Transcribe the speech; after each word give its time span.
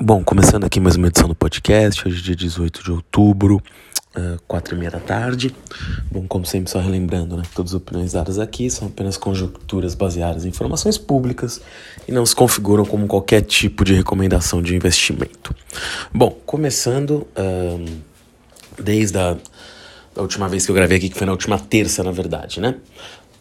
Bom, 0.00 0.24
começando 0.24 0.64
aqui 0.64 0.80
mais 0.80 0.96
uma 0.96 1.08
edição 1.08 1.28
do 1.28 1.34
podcast, 1.34 2.08
hoje 2.08 2.18
é 2.18 2.22
dia 2.22 2.36
18 2.36 2.82
de 2.82 2.90
outubro, 2.90 3.62
uh, 4.16 4.40
quatro 4.48 4.74
e 4.74 4.78
meia 4.78 4.90
da 4.90 4.98
tarde. 4.98 5.54
Bom, 6.10 6.26
como 6.26 6.46
sempre, 6.46 6.70
só 6.70 6.80
relembrando, 6.80 7.36
né, 7.36 7.42
todas 7.54 7.72
as 7.72 7.76
opiniões 7.76 8.12
dadas 8.12 8.38
aqui 8.38 8.70
são 8.70 8.88
apenas 8.88 9.18
conjecturas 9.18 9.94
baseadas 9.94 10.46
em 10.46 10.48
informações 10.48 10.96
públicas 10.96 11.60
e 12.08 12.12
não 12.12 12.24
se 12.24 12.34
configuram 12.34 12.86
como 12.86 13.06
qualquer 13.06 13.42
tipo 13.42 13.84
de 13.84 13.92
recomendação 13.92 14.62
de 14.62 14.74
investimento. 14.74 15.54
Bom, 16.12 16.30
começando 16.46 17.26
uh, 17.36 17.84
desde 18.82 19.18
a 19.18 19.36
da 20.14 20.22
última 20.22 20.48
vez 20.48 20.64
que 20.64 20.70
eu 20.70 20.74
gravei 20.74 20.98
aqui, 20.98 21.08
que 21.08 21.16
foi 21.16 21.26
na 21.26 21.32
última 21.32 21.58
terça, 21.58 22.02
na 22.02 22.12
verdade, 22.12 22.60
né? 22.60 22.76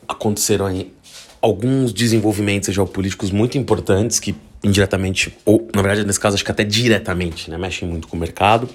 Aconteceram 0.08 0.66
aí 0.66 0.94
alguns 1.42 1.92
desenvolvimentos 1.92 2.74
geopolíticos 2.74 3.32
muito 3.32 3.58
importantes 3.58 4.20
que 4.20 4.36
indiretamente, 4.64 5.36
ou 5.44 5.68
na 5.74 5.82
verdade 5.82 6.06
nesse 6.06 6.20
caso 6.20 6.36
acho 6.36 6.46
que 6.46 6.52
até 6.52 6.64
diretamente, 6.64 7.50
né, 7.50 7.58
mexem 7.58 7.88
muito 7.88 8.08
com 8.08 8.16
o 8.16 8.20
mercado. 8.20 8.70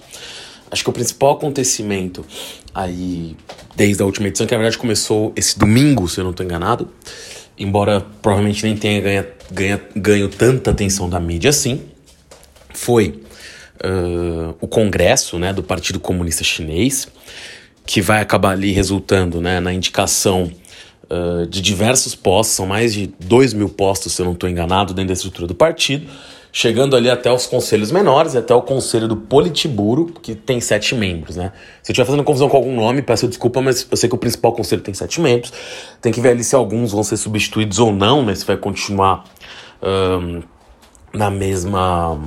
Acho 0.68 0.82
que 0.82 0.90
o 0.90 0.92
principal 0.92 1.34
acontecimento 1.34 2.26
aí, 2.74 3.36
desde 3.76 4.02
a 4.02 4.04
última 4.04 4.26
edição, 4.26 4.46
que 4.46 4.52
na 4.52 4.58
verdade 4.58 4.76
começou 4.76 5.32
esse 5.36 5.56
domingo, 5.56 6.08
se 6.08 6.18
eu 6.18 6.24
não 6.24 6.32
estou 6.32 6.44
enganado, 6.44 6.90
embora 7.56 8.04
provavelmente 8.20 8.64
nem 8.64 8.76
tenha 8.76 9.00
ganha, 9.00 9.28
ganha, 9.50 9.80
ganho 9.94 10.28
tanta 10.28 10.72
atenção 10.72 11.08
da 11.08 11.20
mídia 11.20 11.50
assim, 11.50 11.82
foi 12.74 13.22
uh, 13.76 14.54
o 14.60 14.66
congresso 14.66 15.38
né, 15.38 15.52
do 15.52 15.62
Partido 15.62 16.00
Comunista 16.00 16.42
Chinês, 16.42 17.06
que 17.86 18.00
vai 18.00 18.20
acabar 18.20 18.50
ali 18.50 18.72
resultando 18.72 19.40
né, 19.40 19.60
na 19.60 19.72
indicação 19.72 20.50
uh, 21.10 21.46
de 21.46 21.60
diversos 21.60 22.14
postos, 22.14 22.56
são 22.56 22.66
mais 22.66 22.94
de 22.94 23.12
2 23.20 23.52
mil 23.52 23.68
postos, 23.68 24.12
se 24.12 24.22
eu 24.22 24.26
não 24.26 24.32
estou 24.32 24.48
enganado, 24.48 24.94
dentro 24.94 25.08
da 25.08 25.14
estrutura 25.14 25.46
do 25.46 25.54
partido, 25.54 26.06
chegando 26.52 26.96
ali 26.96 27.10
até 27.10 27.30
os 27.30 27.46
conselhos 27.46 27.90
menores, 27.90 28.34
até 28.34 28.54
o 28.54 28.62
conselho 28.62 29.06
do 29.06 29.16
Politburo, 29.16 30.06
que 30.22 30.34
tem 30.34 30.60
sete 30.60 30.94
membros, 30.94 31.36
né? 31.36 31.52
Se 31.82 31.90
eu 31.90 31.92
estiver 31.92 32.06
fazendo 32.06 32.24
confusão 32.24 32.48
com 32.48 32.56
algum 32.56 32.74
nome, 32.74 33.02
peço 33.02 33.28
desculpa, 33.28 33.60
mas 33.60 33.86
eu 33.90 33.96
sei 33.96 34.08
que 34.08 34.14
o 34.14 34.18
principal 34.18 34.52
conselho 34.52 34.80
tem 34.80 34.94
sete 34.94 35.20
membros. 35.20 35.52
Tem 36.00 36.10
que 36.10 36.20
ver 36.20 36.30
ali 36.30 36.42
se 36.42 36.54
alguns 36.54 36.92
vão 36.92 37.02
ser 37.02 37.18
substituídos 37.18 37.78
ou 37.78 37.92
não, 37.92 38.24
né? 38.24 38.34
Se 38.34 38.46
vai 38.46 38.56
continuar 38.56 39.24
um, 39.82 40.42
na 41.12 41.30
mesma 41.30 42.18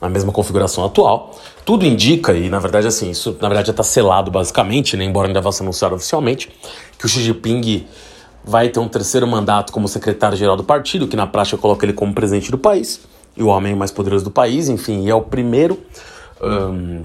na 0.00 0.08
mesma 0.08 0.30
configuração 0.32 0.84
atual. 0.84 1.34
Tudo 1.64 1.86
indica, 1.86 2.34
e 2.34 2.50
na 2.50 2.58
verdade 2.58 2.86
assim, 2.86 3.10
isso 3.10 3.36
na 3.40 3.48
verdade 3.48 3.68
já 3.68 3.70
está 3.70 3.82
selado 3.82 4.30
basicamente, 4.30 4.96
né, 4.96 5.04
embora 5.04 5.28
ainda 5.28 5.40
vá 5.40 5.50
ser 5.50 5.62
anunciado 5.62 5.94
oficialmente, 5.94 6.50
que 6.98 7.06
o 7.06 7.08
Xi 7.08 7.22
Jinping 7.22 7.86
vai 8.44 8.68
ter 8.68 8.78
um 8.78 8.88
terceiro 8.88 9.26
mandato 9.26 9.72
como 9.72 9.88
secretário-geral 9.88 10.56
do 10.56 10.64
partido, 10.64 11.08
que 11.08 11.16
na 11.16 11.26
prática 11.26 11.56
coloca 11.56 11.84
ele 11.86 11.92
como 11.92 12.12
presidente 12.12 12.50
do 12.50 12.58
país, 12.58 13.00
e 13.36 13.42
o 13.42 13.46
homem 13.46 13.74
mais 13.74 13.90
poderoso 13.90 14.24
do 14.24 14.30
país, 14.30 14.68
enfim, 14.68 15.04
e 15.04 15.10
é 15.10 15.14
o 15.14 15.22
primeiro 15.22 15.80
um, 16.40 17.02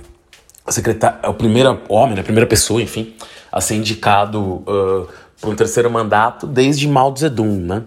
secretário, 0.67 1.19
é 1.23 1.29
o 1.29 1.33
primeiro 1.33 1.79
homem, 1.87 2.15
né, 2.15 2.21
a 2.21 2.23
primeira 2.23 2.47
pessoa, 2.47 2.81
enfim, 2.81 3.13
a 3.51 3.61
ser 3.61 3.75
indicado 3.75 4.39
uh, 4.39 5.07
para 5.39 5.49
um 5.49 5.55
terceiro 5.55 5.89
mandato 5.89 6.45
desde 6.45 6.87
Mao 6.87 7.15
Zedong, 7.15 7.59
né? 7.59 7.83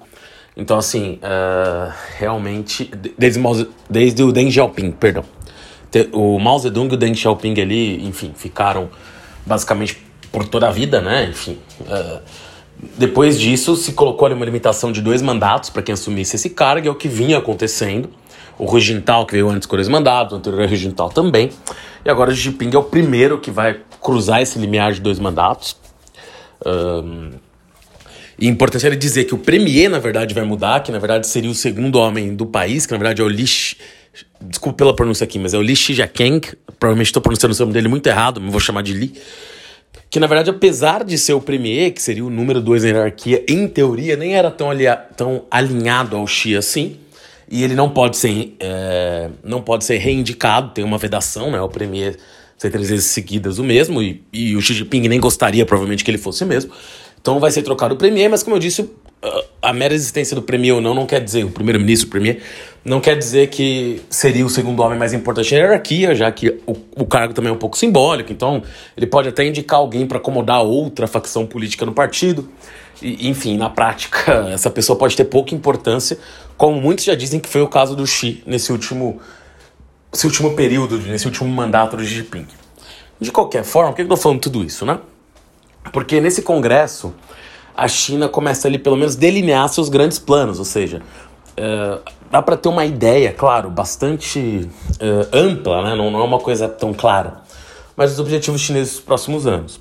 Então, 0.56 0.76
assim, 0.76 1.18
uh, 1.22 1.92
realmente, 2.18 2.90
desde, 3.16 3.40
desde 3.88 4.22
o 4.22 4.32
Deng 4.32 4.50
Xiaoping, 4.50 4.90
perdão. 4.92 5.24
O 6.12 6.38
Mao 6.38 6.58
Zedong 6.58 6.90
e 6.90 6.94
o 6.94 6.96
Deng 6.96 7.14
Xiaoping 7.14 7.60
ali, 7.60 8.04
enfim, 8.06 8.32
ficaram 8.34 8.90
basicamente 9.46 10.02
por 10.30 10.46
toda 10.46 10.68
a 10.68 10.70
vida, 10.70 11.00
né? 11.00 11.24
Enfim, 11.30 11.58
uh, 11.82 12.20
depois 12.98 13.38
disso, 13.38 13.76
se 13.76 13.92
colocou 13.92 14.26
ali 14.26 14.34
uma 14.34 14.44
limitação 14.44 14.90
de 14.90 15.00
dois 15.00 15.22
mandatos 15.22 15.70
para 15.70 15.82
quem 15.82 15.92
assumisse 15.92 16.34
esse 16.34 16.50
cargo, 16.50 16.88
é 16.88 16.90
o 16.90 16.94
que 16.94 17.08
vinha 17.08 17.38
acontecendo. 17.38 18.10
O 18.58 18.70
Hu 18.70 18.80
Jintao, 18.80 19.24
que 19.24 19.32
veio 19.32 19.48
antes 19.48 19.66
com 19.66 19.76
dois 19.76 19.88
mandatos, 19.88 20.34
o 20.34 20.36
anterior 20.36 20.68
Hu 20.68 20.76
Jintao 20.76 21.08
também. 21.08 21.50
E 22.04 22.10
agora 22.10 22.30
o 22.30 22.34
Jinping 22.34 22.70
é 22.74 22.78
o 22.78 22.82
primeiro 22.82 23.38
que 23.38 23.50
vai 23.50 23.80
cruzar 24.00 24.42
esse 24.42 24.58
limiar 24.58 24.92
de 24.92 25.00
dois 25.00 25.20
mandatos. 25.20 25.76
Um, 26.66 27.30
e 28.38 28.48
importante 28.48 28.84
ele 28.84 28.96
dizer 28.96 29.24
que 29.24 29.34
o 29.34 29.38
premier, 29.38 29.88
na 29.88 30.00
verdade, 30.00 30.34
vai 30.34 30.44
mudar, 30.44 30.82
que 30.82 30.90
na 30.90 30.98
verdade 30.98 31.28
seria 31.28 31.50
o 31.50 31.54
segundo 31.54 31.96
homem 31.96 32.34
do 32.34 32.46
país, 32.46 32.84
que 32.84 32.92
na 32.92 32.98
verdade 32.98 33.22
é 33.22 33.24
o 33.24 33.28
Li... 33.28 33.44
Desculpa 34.40 34.78
pela 34.78 34.94
pronúncia 34.94 35.24
aqui, 35.24 35.38
mas 35.38 35.54
é 35.54 35.58
o 35.58 35.62
Li 35.62 35.76
Shijiakeng. 35.76 36.40
Provavelmente 36.78 37.06
estou 37.06 37.22
pronunciando 37.22 37.54
o 37.54 37.58
nome 37.60 37.72
dele 37.72 37.86
muito 37.86 38.06
errado, 38.08 38.40
mas 38.40 38.50
vou 38.50 38.60
chamar 38.60 38.82
de 38.82 38.92
Li 38.92 39.14
que 40.12 40.20
na 40.20 40.26
verdade, 40.26 40.50
apesar 40.50 41.04
de 41.04 41.16
ser 41.16 41.32
o 41.32 41.40
premier, 41.40 41.90
que 41.90 42.02
seria 42.02 42.22
o 42.22 42.28
número 42.28 42.60
dois 42.60 42.82
na 42.82 42.90
hierarquia, 42.90 43.42
em 43.48 43.66
teoria, 43.66 44.14
nem 44.14 44.36
era 44.36 44.50
tão, 44.50 44.68
tão 45.16 45.44
alinhado 45.50 46.14
ao 46.14 46.26
Xi 46.26 46.54
assim. 46.54 46.98
E 47.50 47.64
ele 47.64 47.74
não 47.74 47.88
pode 47.88 48.18
ser, 48.18 48.54
é, 48.60 49.30
não 49.42 49.62
pode 49.62 49.86
ser 49.86 49.96
reindicado, 49.96 50.74
tem 50.74 50.84
uma 50.84 50.98
vedação, 50.98 51.50
né? 51.50 51.58
O 51.62 51.68
premier 51.68 52.18
ser 52.58 52.70
três 52.70 52.90
vezes 52.90 53.06
seguidas 53.06 53.58
o 53.58 53.64
mesmo, 53.64 54.02
e, 54.02 54.22
e 54.30 54.54
o 54.54 54.60
Xi 54.60 54.74
Jinping 54.74 55.08
nem 55.08 55.18
gostaria, 55.18 55.64
provavelmente, 55.64 56.04
que 56.04 56.10
ele 56.10 56.18
fosse 56.18 56.44
mesmo. 56.44 56.70
Então 57.22 57.38
vai 57.38 57.50
ser 57.52 57.62
trocado 57.62 57.94
o 57.94 57.96
premier, 57.96 58.28
mas 58.28 58.42
como 58.42 58.56
eu 58.56 58.60
disse, 58.60 58.90
a 59.62 59.72
mera 59.72 59.94
existência 59.94 60.34
do 60.34 60.42
premier 60.42 60.74
ou 60.74 60.80
não 60.80 60.92
não 60.92 61.06
quer 61.06 61.20
dizer, 61.22 61.44
o 61.44 61.50
primeiro-ministro, 61.50 62.08
o 62.08 62.10
premier, 62.10 62.42
não 62.84 63.00
quer 63.00 63.16
dizer 63.16 63.48
que 63.48 64.02
seria 64.10 64.44
o 64.44 64.50
segundo 64.50 64.82
homem 64.82 64.98
mais 64.98 65.12
importante 65.12 65.54
na 65.54 65.60
hierarquia, 65.60 66.14
já 66.16 66.30
que 66.32 66.60
o, 66.66 66.76
o 66.96 67.06
cargo 67.06 67.32
também 67.32 67.50
é 67.50 67.54
um 67.54 67.58
pouco 67.58 67.78
simbólico, 67.78 68.32
então 68.32 68.60
ele 68.96 69.06
pode 69.06 69.28
até 69.28 69.46
indicar 69.46 69.78
alguém 69.78 70.04
para 70.04 70.18
acomodar 70.18 70.62
outra 70.62 71.06
facção 71.06 71.46
política 71.46 71.86
no 71.86 71.92
partido. 71.92 72.48
E, 73.00 73.28
enfim, 73.28 73.56
na 73.56 73.70
prática, 73.70 74.48
essa 74.52 74.68
pessoa 74.68 74.98
pode 74.98 75.16
ter 75.16 75.24
pouca 75.24 75.54
importância, 75.54 76.18
como 76.56 76.80
muitos 76.80 77.04
já 77.04 77.14
dizem 77.14 77.38
que 77.38 77.48
foi 77.48 77.62
o 77.62 77.68
caso 77.68 77.94
do 77.94 78.04
Xi 78.04 78.42
nesse 78.44 78.72
último, 78.72 79.20
nesse 80.12 80.26
último 80.26 80.54
período, 80.54 80.98
nesse 80.98 81.26
último 81.26 81.48
mandato 81.48 81.96
do 81.96 82.04
Xi 82.04 82.16
Jinping. 82.16 82.46
De 83.20 83.30
qualquer 83.30 83.62
forma, 83.62 83.90
por 83.90 83.96
que 83.96 84.02
eu 84.02 84.06
estou 84.06 84.16
falando 84.16 84.40
tudo 84.40 84.64
isso, 84.64 84.84
né? 84.84 84.98
Porque 85.90 86.20
nesse 86.20 86.42
congresso 86.42 87.14
a 87.76 87.88
China 87.88 88.28
começa 88.28 88.68
ali 88.68 88.78
pelo 88.78 88.96
menos 88.96 89.16
delinear 89.16 89.68
seus 89.68 89.88
grandes 89.88 90.18
planos, 90.18 90.58
ou 90.58 90.64
seja, 90.64 91.02
uh, 91.52 92.00
dá 92.30 92.42
para 92.42 92.56
ter 92.56 92.68
uma 92.68 92.84
ideia, 92.84 93.32
claro, 93.32 93.70
bastante 93.70 94.68
uh, 95.00 95.28
ampla, 95.32 95.82
né? 95.82 95.94
não, 95.94 96.10
não 96.10 96.20
é 96.20 96.24
uma 96.24 96.38
coisa 96.38 96.68
tão 96.68 96.92
clara, 96.92 97.42
mas 97.96 98.12
os 98.12 98.18
objetivos 98.18 98.60
chineses 98.60 98.94
dos 98.94 99.02
próximos 99.02 99.46
anos. 99.46 99.80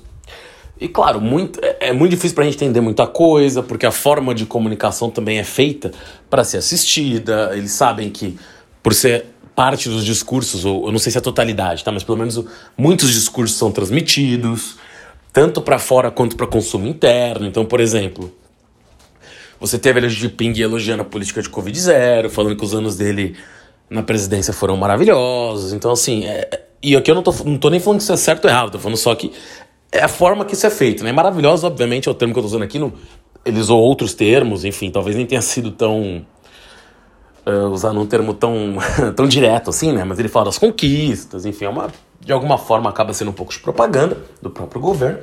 E 0.80 0.88
claro, 0.88 1.20
muito, 1.20 1.60
é, 1.62 1.76
é 1.88 1.92
muito 1.92 2.10
difícil 2.10 2.34
para 2.34 2.42
a 2.42 2.46
gente 2.46 2.56
entender 2.56 2.80
muita 2.80 3.06
coisa, 3.06 3.62
porque 3.62 3.86
a 3.86 3.92
forma 3.92 4.34
de 4.34 4.44
comunicação 4.44 5.10
também 5.10 5.38
é 5.38 5.44
feita 5.44 5.92
para 6.28 6.42
ser 6.42 6.56
assistida. 6.56 7.50
Eles 7.52 7.70
sabem 7.70 8.10
que, 8.10 8.36
por 8.82 8.92
ser 8.92 9.26
parte 9.54 9.88
dos 9.88 10.04
discursos, 10.04 10.64
ou 10.64 10.86
eu 10.86 10.92
não 10.92 10.98
sei 10.98 11.12
se 11.12 11.18
é 11.18 11.20
a 11.20 11.22
totalidade, 11.22 11.84
tá? 11.84 11.92
mas 11.92 12.02
pelo 12.02 12.18
menos 12.18 12.42
muitos 12.76 13.12
discursos 13.12 13.56
são 13.56 13.70
transmitidos 13.70 14.76
tanto 15.32 15.62
para 15.62 15.78
fora 15.78 16.10
quanto 16.10 16.36
para 16.36 16.46
consumo 16.46 16.86
interno. 16.86 17.46
Então, 17.46 17.64
por 17.64 17.80
exemplo, 17.80 18.32
você 19.58 19.78
teve 19.78 20.04
a 20.04 20.08
de 20.08 20.28
Ping 20.28 20.60
elogiando 20.60 21.02
a 21.02 21.04
política 21.04 21.40
de 21.40 21.48
Covid 21.48 21.78
zero, 21.78 22.28
falando 22.28 22.56
que 22.56 22.64
os 22.64 22.74
anos 22.74 22.96
dele 22.96 23.36
na 23.88 24.02
presidência 24.02 24.52
foram 24.52 24.76
maravilhosos. 24.76 25.72
Então, 25.72 25.92
assim, 25.92 26.24
é, 26.24 26.64
e 26.82 26.96
aqui 26.96 27.10
eu 27.10 27.14
não 27.14 27.22
tô, 27.22 27.32
não 27.44 27.56
tô 27.56 27.70
nem 27.70 27.78
falando 27.78 27.98
que 27.98 28.02
isso 28.02 28.12
é 28.12 28.16
certo 28.16 28.44
ou 28.44 28.50
errado, 28.50 28.72
tô 28.72 28.78
falando 28.78 28.96
só 28.96 29.14
que 29.14 29.32
é 29.90 30.00
a 30.00 30.08
forma 30.08 30.44
que 30.44 30.54
isso 30.54 30.66
é 30.66 30.70
feito, 30.70 31.04
né? 31.04 31.12
Maravilhoso, 31.12 31.66
obviamente, 31.66 32.08
é 32.08 32.10
o 32.10 32.14
termo 32.14 32.32
que 32.32 32.38
eu 32.38 32.42
tô 32.42 32.48
usando 32.48 32.62
aqui. 32.62 32.78
No, 32.78 32.92
ele 33.44 33.60
usou 33.60 33.80
outros 33.80 34.14
termos, 34.14 34.64
enfim, 34.64 34.90
talvez 34.90 35.16
nem 35.16 35.26
tenha 35.26 35.42
sido 35.42 35.70
tão. 35.70 36.24
Uh, 37.44 37.68
usando 37.72 38.00
um 38.00 38.06
termo 38.06 38.34
tão, 38.34 38.76
tão 39.16 39.26
direto 39.26 39.70
assim, 39.70 39.92
né? 39.92 40.04
Mas 40.04 40.18
ele 40.18 40.28
fala 40.28 40.46
das 40.46 40.58
conquistas, 40.58 41.44
enfim, 41.44 41.66
é 41.66 41.68
uma 41.68 41.90
de 42.24 42.32
alguma 42.32 42.56
forma 42.56 42.88
acaba 42.88 43.12
sendo 43.12 43.30
um 43.30 43.34
pouco 43.34 43.52
de 43.52 43.58
propaganda 43.58 44.16
do 44.40 44.50
próprio 44.50 44.80
governo. 44.80 45.18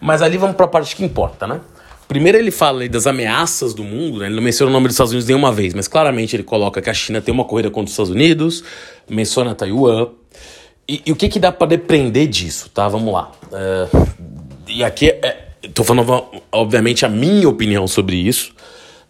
Mas 0.00 0.22
ali 0.22 0.36
vamos 0.36 0.56
para 0.56 0.66
a 0.66 0.68
parte 0.68 0.96
que 0.96 1.04
importa, 1.04 1.46
né? 1.46 1.60
Primeiro 2.06 2.36
ele 2.36 2.50
fala 2.50 2.86
das 2.88 3.06
ameaças 3.06 3.72
do 3.72 3.82
mundo, 3.82 4.18
né? 4.18 4.26
ele 4.26 4.34
não 4.34 4.42
menciona 4.42 4.70
o 4.70 4.72
nome 4.72 4.86
dos 4.86 4.94
Estados 4.94 5.12
Unidos 5.12 5.26
nenhuma 5.26 5.50
vez, 5.50 5.72
mas 5.72 5.88
claramente 5.88 6.36
ele 6.36 6.42
coloca 6.42 6.82
que 6.82 6.90
a 6.90 6.94
China 6.94 7.20
tem 7.20 7.32
uma 7.32 7.44
corrida 7.44 7.70
contra 7.70 7.86
os 7.86 7.92
Estados 7.92 8.10
Unidos, 8.10 8.62
menciona 9.08 9.54
Taiwan. 9.54 10.08
E, 10.86 11.02
e 11.06 11.12
o 11.12 11.16
que, 11.16 11.28
que 11.30 11.38
dá 11.38 11.50
para 11.50 11.68
depender 11.68 12.26
disso, 12.26 12.68
tá? 12.68 12.86
Vamos 12.88 13.12
lá. 13.12 13.32
É, 13.52 13.88
e 14.68 14.84
aqui, 14.84 15.08
é, 15.08 15.48
tô 15.72 15.82
falando 15.82 16.26
obviamente 16.52 17.06
a 17.06 17.08
minha 17.08 17.48
opinião 17.48 17.86
sobre 17.86 18.16
isso, 18.16 18.52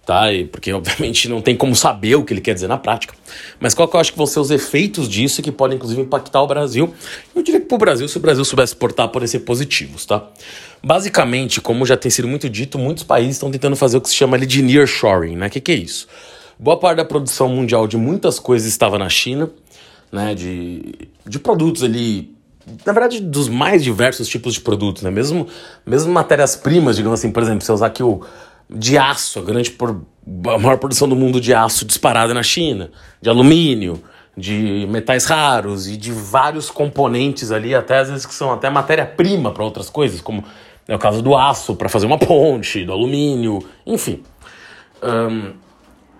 tá? 0.04 0.32
E 0.32 0.44
porque 0.44 0.72
obviamente 0.72 1.28
não 1.28 1.40
tem 1.40 1.56
como 1.56 1.74
saber 1.74 2.16
o 2.16 2.24
que 2.24 2.32
ele 2.32 2.40
quer 2.40 2.54
dizer 2.54 2.68
na 2.68 2.76
prática. 2.76 3.14
Mas 3.58 3.74
qual 3.74 3.88
que 3.88 3.96
eu 3.96 4.00
acho 4.00 4.12
que 4.12 4.18
vão 4.18 4.26
ser 4.26 4.40
os 4.40 4.50
efeitos 4.50 5.08
disso 5.08 5.42
que 5.42 5.50
podem 5.50 5.76
inclusive 5.76 6.00
impactar 6.00 6.42
o 6.42 6.46
Brasil? 6.46 6.94
Eu 7.34 7.42
diria 7.42 7.60
que 7.60 7.66
para 7.66 7.74
o 7.74 7.78
Brasil, 7.78 8.08
se 8.08 8.16
o 8.16 8.20
Brasil 8.20 8.44
soubesse 8.44 8.76
portar, 8.76 9.08
podem 9.08 9.26
ser 9.26 9.40
positivos, 9.40 10.04
tá? 10.06 10.28
Basicamente, 10.82 11.60
como 11.60 11.86
já 11.86 11.96
tem 11.96 12.10
sido 12.10 12.28
muito 12.28 12.48
dito, 12.48 12.78
muitos 12.78 13.02
países 13.02 13.36
estão 13.36 13.50
tentando 13.50 13.76
fazer 13.76 13.96
o 13.96 14.00
que 14.00 14.08
se 14.08 14.14
chama 14.14 14.36
ali 14.36 14.46
de 14.46 14.62
nearshoring, 14.62 15.36
né? 15.36 15.46
O 15.46 15.50
que, 15.50 15.60
que 15.60 15.72
é 15.72 15.76
isso? 15.76 16.06
Boa 16.58 16.78
parte 16.78 16.98
da 16.98 17.04
produção 17.04 17.48
mundial 17.48 17.86
de 17.86 17.96
muitas 17.96 18.38
coisas 18.38 18.68
estava 18.68 18.98
na 18.98 19.08
China, 19.08 19.50
né? 20.12 20.34
De, 20.34 20.94
de 21.26 21.38
produtos 21.38 21.82
ali 21.82 22.32
na 22.84 22.94
verdade, 22.94 23.20
dos 23.20 23.46
mais 23.46 23.84
diversos 23.84 24.26
tipos 24.26 24.54
de 24.54 24.60
produtos, 24.60 25.02
né? 25.02 25.10
Mesmo, 25.10 25.46
mesmo 25.84 26.10
matérias-primas, 26.10 26.96
digamos 26.96 27.20
assim, 27.20 27.30
por 27.30 27.42
exemplo, 27.42 27.62
se 27.62 27.70
eu 27.70 27.74
usar 27.74 27.88
aqui 27.88 28.02
o, 28.02 28.22
de 28.74 28.98
aço, 28.98 29.38
a 29.38 29.42
grande 29.42 29.70
por, 29.70 30.02
a 30.46 30.58
maior 30.58 30.78
produção 30.78 31.08
do 31.08 31.16
mundo 31.16 31.40
de 31.40 31.54
aço 31.54 31.84
disparada 31.84 32.34
na 32.34 32.42
China, 32.42 32.90
de 33.20 33.28
alumínio, 33.28 34.02
de 34.36 34.86
metais 34.90 35.26
raros 35.26 35.88
e 35.88 35.96
de 35.96 36.10
vários 36.10 36.70
componentes 36.70 37.52
ali, 37.52 37.74
até 37.74 37.98
às 37.98 38.10
vezes 38.10 38.26
que 38.26 38.34
são 38.34 38.52
até 38.52 38.68
matéria-prima 38.68 39.52
para 39.52 39.62
outras 39.62 39.88
coisas, 39.88 40.20
como 40.20 40.44
é 40.88 40.94
o 40.94 40.98
caso 40.98 41.22
do 41.22 41.36
aço 41.36 41.76
para 41.76 41.88
fazer 41.88 42.06
uma 42.06 42.18
ponte, 42.18 42.84
do 42.84 42.92
alumínio, 42.92 43.60
enfim. 43.86 44.22
Um, 45.02 45.52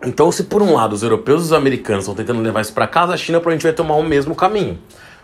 então, 0.07 0.31
se 0.31 0.45
por 0.45 0.63
um 0.63 0.75
lado 0.75 0.93
os 0.93 1.03
europeus 1.03 1.43
e 1.43 1.45
os 1.47 1.53
americanos 1.53 2.05
estão 2.05 2.15
tentando 2.15 2.41
levar 2.41 2.61
isso 2.61 2.73
para 2.73 2.87
casa, 2.87 3.15
a 3.15 3.17
China 3.17 3.39
provavelmente 3.39 3.63
vai 3.63 3.73
tomar 3.73 3.97
o 3.97 4.03
mesmo 4.03 4.35
caminho. 4.35 4.79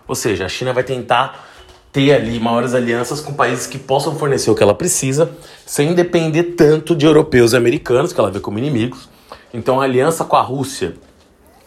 Ou 0.08 0.14
seja, 0.14 0.46
a 0.46 0.48
China 0.48 0.72
vai 0.72 0.82
tentar 0.82 1.49
ter 1.92 2.12
ali 2.12 2.38
maiores 2.38 2.74
alianças 2.74 3.20
com 3.20 3.32
países 3.32 3.66
que 3.66 3.78
possam 3.78 4.14
fornecer 4.14 4.50
o 4.50 4.54
que 4.54 4.62
ela 4.62 4.74
precisa, 4.74 5.30
sem 5.66 5.94
depender 5.94 6.54
tanto 6.56 6.94
de 6.94 7.04
europeus 7.04 7.52
e 7.52 7.56
americanos, 7.56 8.12
que 8.12 8.20
ela 8.20 8.30
vê 8.30 8.38
como 8.38 8.58
inimigos. 8.58 9.08
Então, 9.52 9.80
a 9.80 9.84
aliança 9.84 10.24
com 10.24 10.36
a 10.36 10.42
Rússia, 10.42 10.94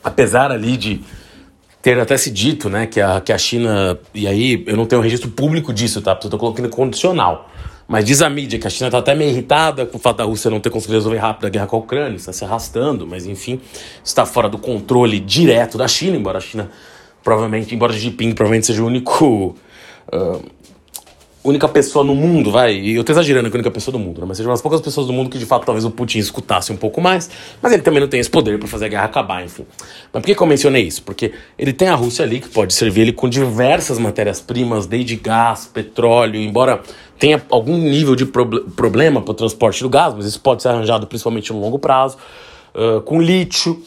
apesar 0.04 0.52
ali 0.52 0.78
de 0.78 1.02
ter 1.82 2.00
até 2.00 2.16
se 2.16 2.32
dito, 2.32 2.70
né, 2.70 2.88
que 2.88 3.02
a, 3.02 3.20
que 3.20 3.34
a 3.34 3.38
China, 3.38 4.00
e 4.14 4.26
aí 4.26 4.64
eu 4.66 4.78
não 4.78 4.86
tenho 4.86 5.02
um 5.02 5.04
registro 5.04 5.30
público 5.30 5.74
disso, 5.74 6.02
tá? 6.02 6.16
Porque 6.16 6.28
eu 6.28 6.32
tô 6.32 6.38
colocando 6.38 6.70
condicional. 6.70 7.50
Mas 7.86 8.06
diz 8.06 8.22
a 8.22 8.30
mídia 8.30 8.58
que 8.58 8.66
a 8.66 8.70
China 8.70 8.88
está 8.88 9.00
até 9.00 9.14
meio 9.14 9.32
irritada 9.32 9.86
com 9.86 9.98
o 9.98 10.00
fato 10.00 10.18
da 10.18 10.24
Rússia 10.24 10.50
não 10.50 10.62
ter 10.62 10.70
conseguido 10.70 11.00
resolver 11.00 11.18
rápido 11.18 11.48
a 11.48 11.50
guerra 11.50 11.68
com 11.68 11.76
a 11.76 11.80
Ucrânia, 11.80 12.16
está 12.16 12.32
se 12.32 12.46
arrastando, 12.46 13.06
mas 13.06 13.26
enfim, 13.26 13.60
está 14.02 14.26
fora 14.26 14.48
do 14.48 14.58
controle 14.58 15.20
direto 15.20 15.78
da 15.78 15.86
China, 15.86 16.16
embora 16.16 16.38
a 16.38 16.42
China 16.42 16.72
provavelmente, 17.22 17.76
embora 17.76 17.92
Xi 17.92 18.00
Jinping 18.00 18.34
provavelmente 18.34 18.68
seja 18.68 18.82
o 18.82 18.86
único 18.86 19.56
uh, 20.12 20.42
única 21.44 21.68
pessoa 21.68 22.06
no 22.06 22.16
mundo, 22.16 22.52
vai, 22.52 22.74
e 22.74 22.96
eu 22.96 23.04
tô 23.04 23.12
exagerando 23.12 23.50
que 23.50 23.58
a 23.58 23.60
única 23.60 23.72
pessoa 23.72 23.92
do 23.92 24.00
mundo, 24.00 24.22
né? 24.22 24.26
mas 24.28 24.38
seja 24.38 24.50
umas 24.50 24.62
poucas 24.62 24.80
pessoas 24.80 25.06
do 25.06 25.12
mundo 25.12 25.30
que 25.30 25.38
de 25.38 25.46
fato 25.46 25.66
talvez 25.66 25.84
o 25.84 25.92
Putin 25.92 26.20
escutasse 26.20 26.72
um 26.72 26.78
pouco 26.78 27.02
mais, 27.02 27.30
mas 27.62 27.74
ele 27.74 27.82
também 27.82 28.00
não 28.00 28.08
tem 28.08 28.20
esse 28.20 28.30
poder 28.30 28.58
para 28.58 28.68
fazer 28.68 28.86
a 28.86 28.88
guerra 28.88 29.06
acabar, 29.06 29.44
enfim. 29.44 29.66
Mas 30.12 30.22
por 30.22 30.26
que, 30.26 30.36
que 30.36 30.42
eu 30.42 30.48
mencionei 30.48 30.84
isso? 30.84 31.04
Porque 31.04 31.34
ele 31.60 31.74
tem 31.74 31.90
a 31.90 31.96
Rússia 31.96 32.24
ali 32.24 32.40
que 32.40 32.48
pode 32.48 32.74
servir 32.74 33.02
ele 33.02 33.12
com 33.12 33.28
diversas 33.28 34.00
matérias-primas, 34.00 34.86
desde 34.86 35.18
gás, 35.18 35.66
petróleo, 35.66 36.40
embora 36.40 36.82
tenha 37.20 37.44
algum 37.50 37.78
nível 37.78 38.16
de 38.16 38.26
pro 38.26 38.48
problema 38.72 39.22
para 39.22 39.32
o 39.32 39.36
transporte 39.36 39.84
do 39.84 39.90
gás, 39.90 40.14
mas 40.16 40.26
isso 40.26 40.40
pode 40.40 40.62
ser 40.62 40.70
arranjado 40.70 41.06
principalmente 41.08 41.52
no 41.52 41.60
longo 41.60 41.78
prazo, 41.78 42.18
uh, 42.74 43.02
com 43.02 43.22
lítio, 43.22 43.84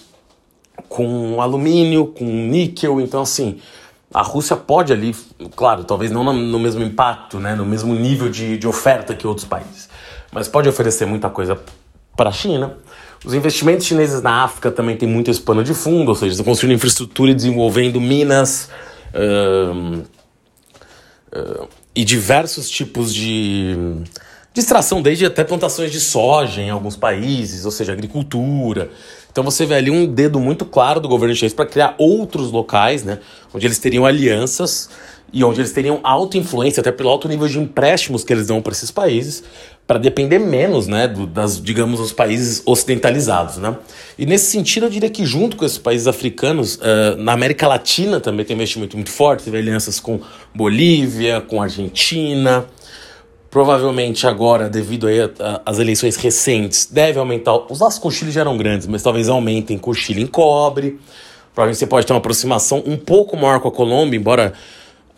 com 0.90 1.40
alumínio, 1.40 2.06
com 2.06 2.24
níquel, 2.24 3.00
então 3.00 3.22
assim 3.22 3.58
a 4.16 4.22
Rússia 4.22 4.56
pode 4.56 4.94
ali, 4.94 5.14
claro, 5.54 5.84
talvez 5.84 6.10
não 6.10 6.24
no 6.24 6.58
mesmo 6.58 6.82
impacto, 6.82 7.38
né, 7.38 7.54
no 7.54 7.66
mesmo 7.66 7.94
nível 7.94 8.30
de, 8.30 8.56
de 8.56 8.66
oferta 8.66 9.14
que 9.14 9.26
outros 9.26 9.46
países, 9.46 9.90
mas 10.32 10.48
pode 10.48 10.66
oferecer 10.66 11.04
muita 11.04 11.28
coisa 11.28 11.60
para 12.16 12.30
a 12.30 12.32
China. 12.32 12.78
Os 13.22 13.34
investimentos 13.34 13.84
chineses 13.84 14.22
na 14.22 14.42
África 14.42 14.70
também 14.70 14.96
têm 14.96 15.06
muito 15.06 15.30
esse 15.30 15.40
pano 15.42 15.62
de 15.62 15.74
fundo, 15.74 16.08
ou 16.08 16.14
seja, 16.14 16.32
estão 16.32 16.46
construindo 16.46 16.76
infraestrutura 16.76 17.30
e 17.32 17.34
desenvolvendo 17.34 18.00
minas 18.00 18.70
e 21.94 22.02
diversos 22.02 22.70
tipos 22.70 23.12
de, 23.12 23.74
de 24.54 24.60
extração, 24.60 25.02
desde 25.02 25.26
até 25.26 25.44
plantações 25.44 25.92
de 25.92 26.00
soja 26.00 26.62
em 26.62 26.70
alguns 26.70 26.96
países, 26.96 27.66
ou 27.66 27.70
seja, 27.70 27.92
agricultura. 27.92 28.90
Então 29.36 29.44
você 29.44 29.66
vê 29.66 29.74
ali 29.74 29.90
um 29.90 30.06
dedo 30.06 30.40
muito 30.40 30.64
claro 30.64 30.98
do 30.98 31.06
governo 31.06 31.34
chinês 31.34 31.52
para 31.52 31.66
criar 31.66 31.94
outros 31.98 32.50
locais, 32.50 33.04
né, 33.04 33.18
onde 33.52 33.66
eles 33.66 33.78
teriam 33.78 34.06
alianças 34.06 34.88
e 35.30 35.44
onde 35.44 35.60
eles 35.60 35.72
teriam 35.72 36.00
alta 36.02 36.38
influência, 36.38 36.80
até 36.80 36.90
pelo 36.90 37.10
alto 37.10 37.28
nível 37.28 37.46
de 37.46 37.58
empréstimos 37.58 38.24
que 38.24 38.32
eles 38.32 38.46
dão 38.46 38.62
para 38.62 38.72
esses 38.72 38.90
países, 38.90 39.44
para 39.86 39.98
depender 39.98 40.38
menos, 40.38 40.86
né, 40.86 41.06
do, 41.06 41.26
das, 41.26 41.60
digamos, 41.60 42.00
os 42.00 42.14
países 42.14 42.62
ocidentalizados, 42.64 43.58
né. 43.58 43.76
E 44.18 44.24
nesse 44.24 44.50
sentido, 44.50 44.86
eu 44.86 44.90
diria 44.90 45.10
que 45.10 45.26
junto 45.26 45.54
com 45.58 45.66
esses 45.66 45.76
países 45.76 46.06
africanos, 46.06 46.76
uh, 46.76 47.18
na 47.18 47.32
América 47.32 47.68
Latina 47.68 48.18
também 48.18 48.46
tem 48.46 48.56
investimento 48.56 48.96
muito 48.96 49.10
forte, 49.10 49.44
teve 49.44 49.58
alianças 49.58 50.00
com 50.00 50.18
Bolívia, 50.54 51.42
com 51.42 51.60
Argentina, 51.60 52.64
Provavelmente 53.56 54.26
agora, 54.26 54.68
devido 54.68 55.06
às 55.64 55.78
eleições 55.78 56.14
recentes, 56.16 56.86
deve 56.92 57.18
aumentar. 57.18 57.56
Os 57.72 57.80
laços 57.80 57.98
com 57.98 58.08
o 58.08 58.10
Chile 58.12 58.30
já 58.30 58.42
eram 58.42 58.54
grandes, 58.54 58.86
mas 58.86 59.02
talvez 59.02 59.30
aumentem 59.30 59.78
com 59.78 59.92
o 59.92 59.94
Chile 59.94 60.20
em 60.20 60.26
cobre. 60.26 61.00
Provavelmente 61.54 61.78
você 61.78 61.86
pode 61.86 62.06
ter 62.06 62.12
uma 62.12 62.18
aproximação 62.18 62.82
um 62.84 62.98
pouco 62.98 63.34
maior 63.34 63.60
com 63.60 63.68
a 63.68 63.72
Colômbia, 63.72 64.18
embora, 64.18 64.52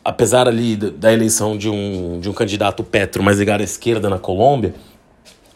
apesar 0.04 0.46
ali 0.46 0.76
da 0.76 1.12
eleição 1.12 1.58
de 1.58 1.68
um, 1.68 2.20
de 2.20 2.30
um 2.30 2.32
candidato 2.32 2.84
Petro 2.84 3.24
mais 3.24 3.40
ligado 3.40 3.60
à 3.60 3.64
esquerda 3.64 4.08
na 4.08 4.20
Colômbia, 4.20 4.72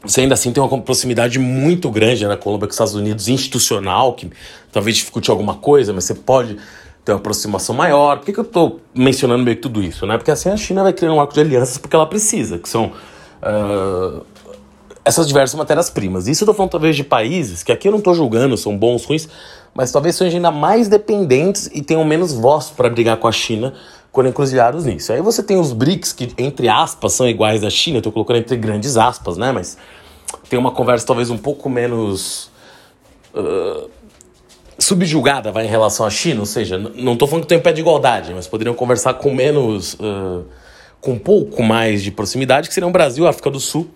você 0.05 0.23
ainda 0.23 0.35
assim 0.35 0.53
tem 0.53 0.61
uma 0.61 0.83
proximidade 0.83 1.39
muito 1.39 1.89
grande 1.89 2.27
na 2.27 2.37
Colômbia 2.37 2.67
com 2.67 2.73
os 2.73 2.75
Estados 2.75 2.97
Unidos 2.97 3.29
institucional, 3.29 4.15
que 4.15 4.29
talvez 4.73 4.97
dificulte 4.97 5.31
alguma 5.31 5.55
coisa, 5.55 5.93
mas 5.93 6.03
você 6.03 6.17
pode 6.17 6.57
ter 7.05 7.13
uma 7.13 7.19
aproximação 7.19 7.75
maior. 7.75 8.19
Por 8.19 8.27
que, 8.27 8.33
que 8.33 8.41
eu 8.41 8.45
estou 8.45 8.81
mencionando 8.95 9.43
meio 9.43 9.57
que 9.57 9.63
tudo 9.63 9.83
isso? 9.83 10.07
Né? 10.07 10.17
Porque 10.17 10.31
assim 10.31 10.49
a 10.49 10.57
China 10.57 10.83
vai 10.83 10.93
criando 10.93 11.17
um 11.17 11.21
arco 11.21 11.35
de 11.35 11.41
alianças 11.41 11.79
porque 11.79 11.95
ela 11.97 12.07
precisa, 12.07 12.59
que 12.59 12.69
são 12.69 12.93
uh, 13.43 14.25
essas 15.05 15.27
diversas 15.27 15.57
matérias-primas. 15.57 16.29
Isso 16.29 16.43
eu 16.43 16.47
estou 16.47 16.55
falando 16.55 16.71
talvez 16.71 16.95
de 16.95 17.05
países 17.05 17.63
que 17.63 17.73
aqui 17.73 17.89
eu 17.89 17.93
não 17.93 17.99
estou 17.99 18.15
julgando, 18.15 18.57
são 18.57 18.77
bons, 18.77 19.05
ruins, 19.05 19.29
mas 19.75 19.91
talvez 19.91 20.15
sejam 20.17 20.37
ainda 20.37 20.51
mais 20.51 20.89
dependentes 20.89 21.69
e 21.73 21.83
tenham 21.83 22.05
menos 22.05 22.33
voz 22.33 22.71
para 22.71 22.89
brigar 22.89 23.17
com 23.17 23.27
a 23.27 23.33
China 23.33 23.75
quando 24.13 24.29
encruzilhados 24.29 24.85
nisso. 24.85 25.13
Aí 25.13 25.21
você 25.21 25.43
tem 25.43 25.59
os 25.59 25.73
BRICS, 25.73 26.13
que 26.13 26.33
entre 26.39 26.69
aspas 26.69 27.15
são 27.15 27.27
iguais 27.27 27.65
à 27.65 27.71
China, 27.71 27.99
estou 27.99 28.13
colocando 28.13 28.39
entre 28.39 28.57
grandes 28.57 28.97
aspas, 28.97 29.37
né? 29.37 29.51
Mas 29.51 29.79
tem 30.49 30.59
uma 30.59 30.71
conversa 30.71 31.07
talvez 31.07 31.31
um 31.31 31.39
pouco 31.39 31.69
menos. 31.69 32.51
Uh, 33.35 33.89
subjugada 34.83 35.51
vai 35.51 35.65
em 35.65 35.69
relação 35.69 36.05
à 36.05 36.11
China, 36.11 36.41
ou 36.41 36.47
seja, 36.47 36.77
não 36.79 37.15
estou 37.15 37.29
falando 37.29 37.45
que 37.45 37.49
tem 37.49 37.61
pé 37.61 37.73
de 37.73 37.81
igualdade, 37.81 38.33
mas 38.35 38.47
poderiam 38.47 38.75
conversar 38.75 39.15
com 39.15 39.35
menos, 39.35 39.95
uh, 39.95 40.45
com 41.01 41.13
um 41.13 41.19
pouco 41.19 41.63
mais 41.63 42.03
de 42.03 42.11
proximidade, 42.11 42.69
que 42.69 42.75
seriam 42.75 42.93
Brasil, 42.93 43.27
África 43.27 43.51
do 43.51 43.61
Sul, 43.61 43.89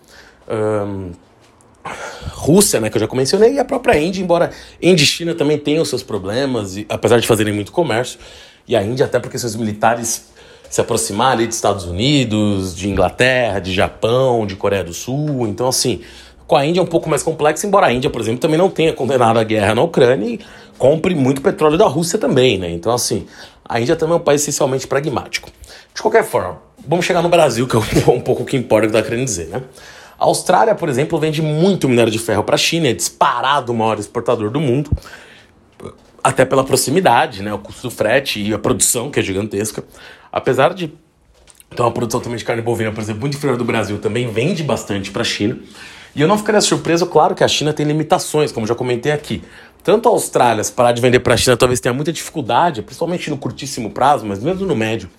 Rússia, 2.32 2.80
né, 2.80 2.90
que 2.90 2.96
eu 2.96 3.00
já 3.00 3.08
mencionei, 3.12 3.54
e 3.54 3.58
a 3.58 3.64
própria 3.64 3.98
Índia, 3.98 4.22
embora 4.22 4.50
Índia 4.80 5.04
e 5.04 5.06
China 5.06 5.34
também 5.34 5.58
tenham 5.58 5.84
seus 5.84 6.02
problemas, 6.02 6.76
e, 6.76 6.86
apesar 6.88 7.18
de 7.20 7.26
fazerem 7.26 7.52
muito 7.52 7.72
comércio, 7.72 8.18
e 8.66 8.76
a 8.76 8.82
Índia 8.82 9.06
até 9.06 9.18
porque 9.18 9.38
seus 9.38 9.56
militares 9.56 10.26
se 10.68 10.80
aproximarem 10.80 11.46
dos 11.46 11.54
Estados 11.54 11.84
Unidos, 11.84 12.74
de 12.74 12.88
Inglaterra, 12.88 13.60
de 13.60 13.72
Japão, 13.72 14.46
de 14.46 14.56
Coreia 14.56 14.82
do 14.82 14.92
Sul, 14.92 15.46
então 15.46 15.68
assim, 15.68 16.00
com 16.46 16.56
a 16.56 16.64
Índia 16.64 16.80
é 16.80 16.82
um 16.82 16.86
pouco 16.86 17.08
mais 17.08 17.22
complexo, 17.22 17.66
embora 17.66 17.86
a 17.86 17.92
Índia, 17.92 18.08
por 18.08 18.20
exemplo, 18.20 18.40
também 18.40 18.56
não 18.58 18.70
tenha 18.70 18.92
condenado 18.92 19.38
a 19.38 19.44
guerra 19.44 19.74
na 19.74 19.82
Ucrânia 19.82 20.26
e 20.26 20.40
compre 20.78 21.14
muito 21.14 21.40
petróleo 21.40 21.76
da 21.76 21.86
Rússia 21.86 22.18
também, 22.18 22.58
né? 22.58 22.70
Então, 22.70 22.92
assim, 22.92 23.26
a 23.64 23.80
Índia 23.80 23.96
também 23.96 24.14
é 24.14 24.16
um 24.16 24.22
país 24.22 24.42
essencialmente 24.42 24.86
pragmático. 24.86 25.50
De 25.94 26.00
qualquer 26.00 26.24
forma, 26.24 26.58
vamos 26.86 27.04
chegar 27.04 27.22
no 27.22 27.28
Brasil, 27.28 27.66
que 27.66 27.76
é 27.76 28.10
um 28.10 28.20
pouco 28.22 28.42
o 28.42 28.46
que 28.46 28.56
importa 28.56 28.86
o 28.86 28.90
que 28.90 28.96
está 28.96 29.08
querendo 29.08 29.24
dizer, 29.24 29.48
né? 29.48 29.62
A 30.18 30.24
Austrália, 30.24 30.74
por 30.74 30.88
exemplo, 30.88 31.18
vende 31.18 31.42
muito 31.42 31.88
minério 31.88 32.10
de 32.10 32.18
ferro 32.18 32.42
para 32.42 32.54
a 32.54 32.58
China, 32.58 32.88
é 32.88 32.94
disparado 32.94 33.72
o 33.72 33.74
maior 33.74 33.98
exportador 33.98 34.50
do 34.50 34.60
mundo, 34.60 34.90
até 36.24 36.44
pela 36.44 36.64
proximidade, 36.64 37.42
né? 37.42 37.52
O 37.52 37.58
custo 37.58 37.82
do 37.82 37.90
frete 37.90 38.40
e 38.40 38.54
a 38.54 38.58
produção, 38.58 39.10
que 39.10 39.20
é 39.20 39.22
gigantesca. 39.22 39.84
Apesar 40.32 40.72
de 40.72 40.92
ter 41.74 41.82
uma 41.82 41.90
produção 41.90 42.20
também 42.20 42.38
de 42.38 42.44
carne 42.44 42.62
bovina, 42.62 42.92
por 42.92 43.00
exemplo, 43.00 43.20
muito 43.20 43.36
inferior 43.36 43.58
do 43.58 43.64
Brasil, 43.64 43.98
também 43.98 44.28
vende 44.28 44.62
bastante 44.62 45.10
para 45.10 45.22
a 45.22 45.24
China. 45.24 45.58
E 46.16 46.22
eu 46.22 46.26
não 46.26 46.38
ficaria 46.38 46.62
surpreso, 46.62 47.04
claro 47.04 47.34
que 47.34 47.44
a 47.44 47.48
China 47.48 47.74
tem 47.74 47.84
limitações, 47.84 48.50
como 48.50 48.66
já 48.66 48.74
comentei 48.74 49.12
aqui. 49.12 49.44
Tanto 49.84 50.08
a 50.08 50.12
Austrália, 50.12 50.64
se 50.64 50.72
parar 50.72 50.92
de 50.92 51.02
vender 51.02 51.20
para 51.20 51.34
a 51.34 51.36
China, 51.36 51.58
talvez 51.58 51.78
tenha 51.78 51.92
muita 51.92 52.10
dificuldade, 52.10 52.80
principalmente 52.80 53.28
no 53.28 53.36
curtíssimo 53.36 53.90
prazo, 53.90 54.24
mas 54.24 54.42
mesmo 54.42 54.64
no 54.64 54.74
médio, 54.74 55.10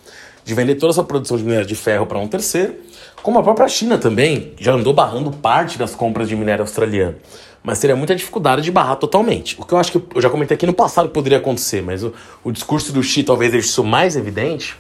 de 0.43 0.55
vender 0.55 0.73
toda 0.73 0.91
essa 0.91 1.03
produção 1.03 1.37
de 1.37 1.43
minério 1.43 1.67
de 1.67 1.75
ferro 1.75 2.07
para 2.07 2.17
um 2.17 2.27
terceiro, 2.27 2.73
como 3.21 3.37
a 3.37 3.43
própria 3.43 3.67
China 3.67 3.99
também 3.99 4.53
já 4.59 4.73
andou 4.73 4.91
barrando 4.91 5.29
parte 5.29 5.77
das 5.77 5.93
compras 5.93 6.27
de 6.27 6.35
minério 6.35 6.63
australiano. 6.63 7.15
Mas 7.61 7.77
teria 7.77 7.95
muita 7.95 8.15
dificuldade 8.15 8.63
de 8.63 8.71
barrar 8.71 8.95
totalmente. 8.95 9.55
O 9.59 9.65
que 9.65 9.75
eu 9.75 9.77
acho 9.77 9.91
que 9.91 10.01
eu 10.15 10.21
já 10.21 10.31
comentei 10.31 10.55
aqui 10.55 10.65
no 10.65 10.73
passado 10.73 11.09
que 11.09 11.13
poderia 11.13 11.37
acontecer, 11.37 11.83
mas 11.83 12.03
o, 12.03 12.11
o 12.43 12.51
discurso 12.51 12.91
do 12.91 13.03
Xi 13.03 13.21
talvez 13.21 13.51
deixe 13.51 13.67
isso 13.67 13.83
mais 13.83 14.15
evidente, 14.15 14.75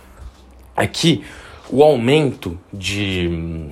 é 0.75 0.87
que 0.87 1.23
o 1.69 1.83
aumento 1.83 2.59
de 2.73 3.69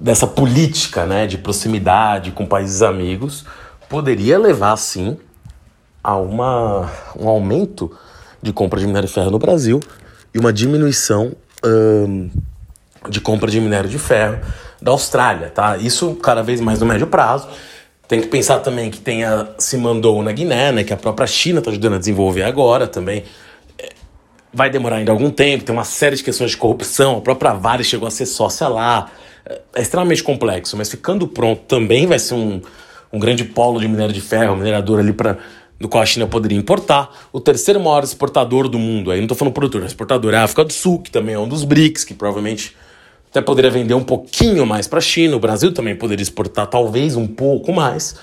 dessa 0.00 0.26
política 0.26 1.06
né, 1.06 1.26
de 1.26 1.38
proximidade 1.38 2.30
com 2.30 2.46
países 2.46 2.82
amigos 2.82 3.44
poderia 3.88 4.38
levar, 4.38 4.76
sim, 4.76 5.16
a 6.02 6.16
uma, 6.16 6.90
um 7.18 7.28
aumento 7.28 7.90
de 8.42 8.52
compra 8.52 8.78
de 8.78 8.86
minério 8.86 9.08
de 9.08 9.14
ferro 9.14 9.30
no 9.30 9.38
Brasil 9.38 9.80
e 10.34 10.38
uma 10.38 10.52
diminuição 10.52 11.32
hum, 11.64 12.30
de 13.08 13.20
compra 13.20 13.50
de 13.50 13.60
minério 13.60 13.88
de 13.88 13.98
ferro 13.98 14.38
da 14.80 14.90
Austrália, 14.90 15.50
tá? 15.50 15.76
Isso 15.76 16.14
cada 16.16 16.42
vez 16.42 16.60
mais 16.60 16.80
no 16.80 16.86
médio 16.86 17.06
prazo. 17.06 17.48
Tem 18.06 18.20
que 18.20 18.28
pensar 18.28 18.60
também 18.60 18.90
que 18.90 19.00
tem 19.00 19.24
a 19.24 19.48
mandou 19.78 20.22
na 20.22 20.30
Guiné, 20.30 20.70
né, 20.70 20.84
que 20.84 20.92
a 20.92 20.96
própria 20.96 21.26
China 21.26 21.58
está 21.58 21.70
ajudando 21.70 21.94
a 21.94 21.98
desenvolver 21.98 22.44
agora 22.44 22.86
também. 22.86 23.24
É, 23.78 23.88
vai 24.52 24.70
demorar 24.70 24.96
ainda 24.96 25.10
algum 25.10 25.30
tempo, 25.30 25.64
tem 25.64 25.74
uma 25.74 25.84
série 25.84 26.14
de 26.14 26.22
questões 26.22 26.52
de 26.52 26.56
corrupção, 26.56 27.18
a 27.18 27.20
própria 27.20 27.52
Vale 27.52 27.82
chegou 27.82 28.06
a 28.06 28.10
ser 28.10 28.26
sócia 28.26 28.68
lá 28.68 29.10
é 29.74 29.80
extremamente 29.80 30.22
complexo, 30.22 30.76
mas 30.76 30.90
ficando 30.90 31.26
pronto 31.28 31.62
também 31.62 32.06
vai 32.06 32.18
ser 32.18 32.34
um, 32.34 32.60
um 33.12 33.18
grande 33.18 33.44
polo 33.44 33.80
de 33.80 33.86
minério 33.86 34.12
de 34.12 34.20
ferro, 34.20 34.56
minerador 34.56 34.98
ali 35.00 35.12
para 35.12 35.38
do 35.78 35.88
qual 35.88 36.02
a 36.02 36.06
China 36.06 36.26
poderia 36.26 36.56
importar. 36.56 37.10
O 37.32 37.38
terceiro 37.38 37.78
maior 37.78 38.02
exportador 38.02 38.68
do 38.68 38.78
mundo, 38.78 39.10
aí 39.10 39.18
não 39.18 39.26
estou 39.26 39.36
falando 39.36 39.52
produtor, 39.52 39.84
exportador 39.84 40.32
é 40.32 40.38
a 40.38 40.44
África 40.44 40.64
do 40.64 40.72
Sul, 40.72 41.00
que 41.00 41.10
também 41.10 41.34
é 41.34 41.38
um 41.38 41.46
dos 41.46 41.64
BRICS, 41.64 42.04
que 42.04 42.14
provavelmente 42.14 42.74
até 43.30 43.42
poderia 43.42 43.70
vender 43.70 43.92
um 43.92 44.02
pouquinho 44.02 44.64
mais 44.64 44.86
para 44.86 44.98
a 44.98 45.02
China. 45.02 45.36
O 45.36 45.38
Brasil 45.38 45.72
também 45.72 45.94
poderia 45.94 46.22
exportar 46.22 46.66
talvez 46.66 47.14
um 47.16 47.26
pouco 47.26 47.72
mais. 47.72 48.16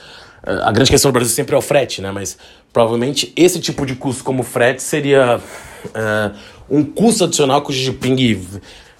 Eh, 0.45 0.59
a 0.63 0.71
grande 0.71 0.89
questão 0.89 1.11
do 1.11 1.13
Brasil 1.13 1.31
sempre 1.31 1.53
é 1.53 1.57
o 1.57 1.61
frete, 1.61 2.01
né? 2.01 2.11
Mas 2.11 2.37
provavelmente 2.71 3.31
esse 3.35 3.59
tipo 3.59 3.85
de 3.85 3.95
custo 3.95 4.23
como 4.23 4.41
frete 4.41 4.81
seria 4.81 5.39
uh, 5.85 6.35
um 6.67 6.83
custo 6.83 7.25
adicional 7.25 7.61
que 7.61 7.69
o 7.69 7.73
Xi 7.73 7.83
Jinping 7.83 8.49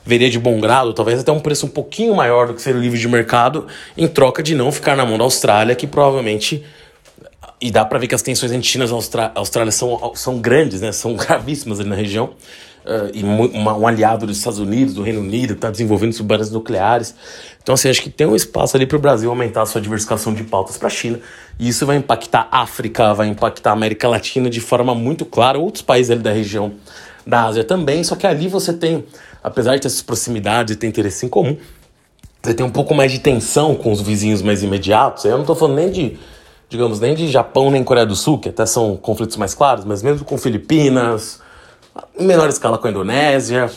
veria 0.06 0.30
de 0.30 0.40
bom 0.40 0.60
grado, 0.60 0.94
talvez 0.94 1.20
até 1.20 1.32
um 1.32 1.40
preço 1.40 1.66
um 1.66 1.70
pouquinho 1.70 2.16
maior 2.16 2.48
do 2.48 2.54
que 2.54 2.62
ser 2.62 2.76
livre 2.76 3.00
de 3.00 3.08
mercado, 3.08 3.68
em 3.98 4.08
troca 4.08 4.44
de 4.44 4.56
não 4.56 4.72
ficar 4.72 4.96
na 4.96 5.06
mão 5.06 5.18
da 5.18 5.24
Austrália, 5.24 5.76
que 5.76 5.88
provavelmente 5.88 6.64
e 7.64 7.72
dá 7.72 7.86
para 7.86 7.98
ver 7.98 8.08
que 8.08 8.16
as 8.16 8.22
tensões 8.22 8.52
entre 8.52 8.68
China 8.68 8.86
e 8.86 8.90
Austrália, 8.92 9.72
são, 9.72 10.12
são 10.16 10.38
grandes, 10.38 10.82
né? 10.82 10.92
São 10.92 11.16
gravíssimas 11.16 11.80
ali 11.80 11.88
na 11.88 11.96
região. 11.96 12.32
Uh, 12.86 13.10
e 13.14 13.24
uma, 13.24 13.74
um 13.74 13.88
aliado 13.88 14.28
dos 14.28 14.38
Estados 14.38 14.60
Unidos, 14.60 14.94
do 14.94 15.02
Reino 15.02 15.22
Unido, 15.22 15.54
está 15.54 15.72
desenvolvendo 15.72 16.12
submarinos 16.12 16.52
nucleares. 16.52 17.16
Então, 17.62 17.74
assim, 17.76 17.90
acho 17.90 18.02
que 18.02 18.10
tem 18.10 18.28
um 18.28 18.36
espaço 18.36 18.76
ali 18.76 18.86
para 18.86 18.98
o 18.98 19.00
Brasil 19.00 19.30
aumentar 19.30 19.62
a 19.62 19.66
sua 19.66 19.80
diversificação 19.80 20.34
de 20.34 20.44
pautas 20.44 20.78
para 20.78 20.88
a 20.88 20.92
China. 20.92 21.22
E 21.58 21.70
isso 21.70 21.86
vai 21.86 21.96
impactar 21.96 22.50
a 22.52 22.62
África, 22.62 23.14
vai 23.14 23.28
impactar 23.28 23.70
a 23.70 23.74
América 23.74 24.10
Latina 24.10 24.50
de 24.50 24.60
forma 24.60 24.94
muito 24.94 25.24
clara, 25.24 25.58
outros 25.58 25.82
países 25.82 26.12
ali 26.12 26.22
da 26.22 26.34
região 26.34 26.74
da 27.26 27.46
Ásia 27.46 27.64
também. 27.64 28.04
Só 28.04 28.18
que 28.18 28.28
ali 28.28 28.50
você 28.50 28.74
tem, 28.74 29.06
apesar 29.44 29.76
de 29.76 29.82
ter 29.82 29.88
essas 29.88 30.02
proximidades 30.02 30.76
e 30.76 30.78
ter 30.78 30.88
interesse 30.88 31.26
em 31.26 31.30
comum, 31.30 31.58
você 32.42 32.54
tem 32.54 32.66
um 32.66 32.72
pouco 32.72 32.94
mais 32.94 33.12
de 33.12 33.20
tensão 33.20 33.76
com 33.76 33.92
os 33.92 34.02
vizinhos 34.02 34.42
mais 34.42 34.64
imediatos. 34.64 35.26
Eu 35.26 35.34
não 35.34 35.42
estou 35.42 35.56
falando 35.56 35.76
nem 35.76 35.92
de 35.92 36.18
digamos, 36.74 37.00
nem 37.00 37.14
de 37.14 37.28
Japão 37.28 37.70
nem 37.70 37.84
Coreia 37.84 38.06
do 38.06 38.16
Sul, 38.16 38.40
que 38.40 38.50
até 38.50 38.66
são 38.66 38.98
conflitos 38.98 39.38
mais 39.38 39.54
claros, 39.54 39.86
mas 39.86 40.02
mesmo 40.02 40.26
com 40.26 40.40
Filipinas, 40.40 41.40
em 42.18 42.26
menor 42.26 42.50
escala 42.50 42.80
com 42.80 42.88
a 42.88 42.90
Indonésia. 42.90 43.70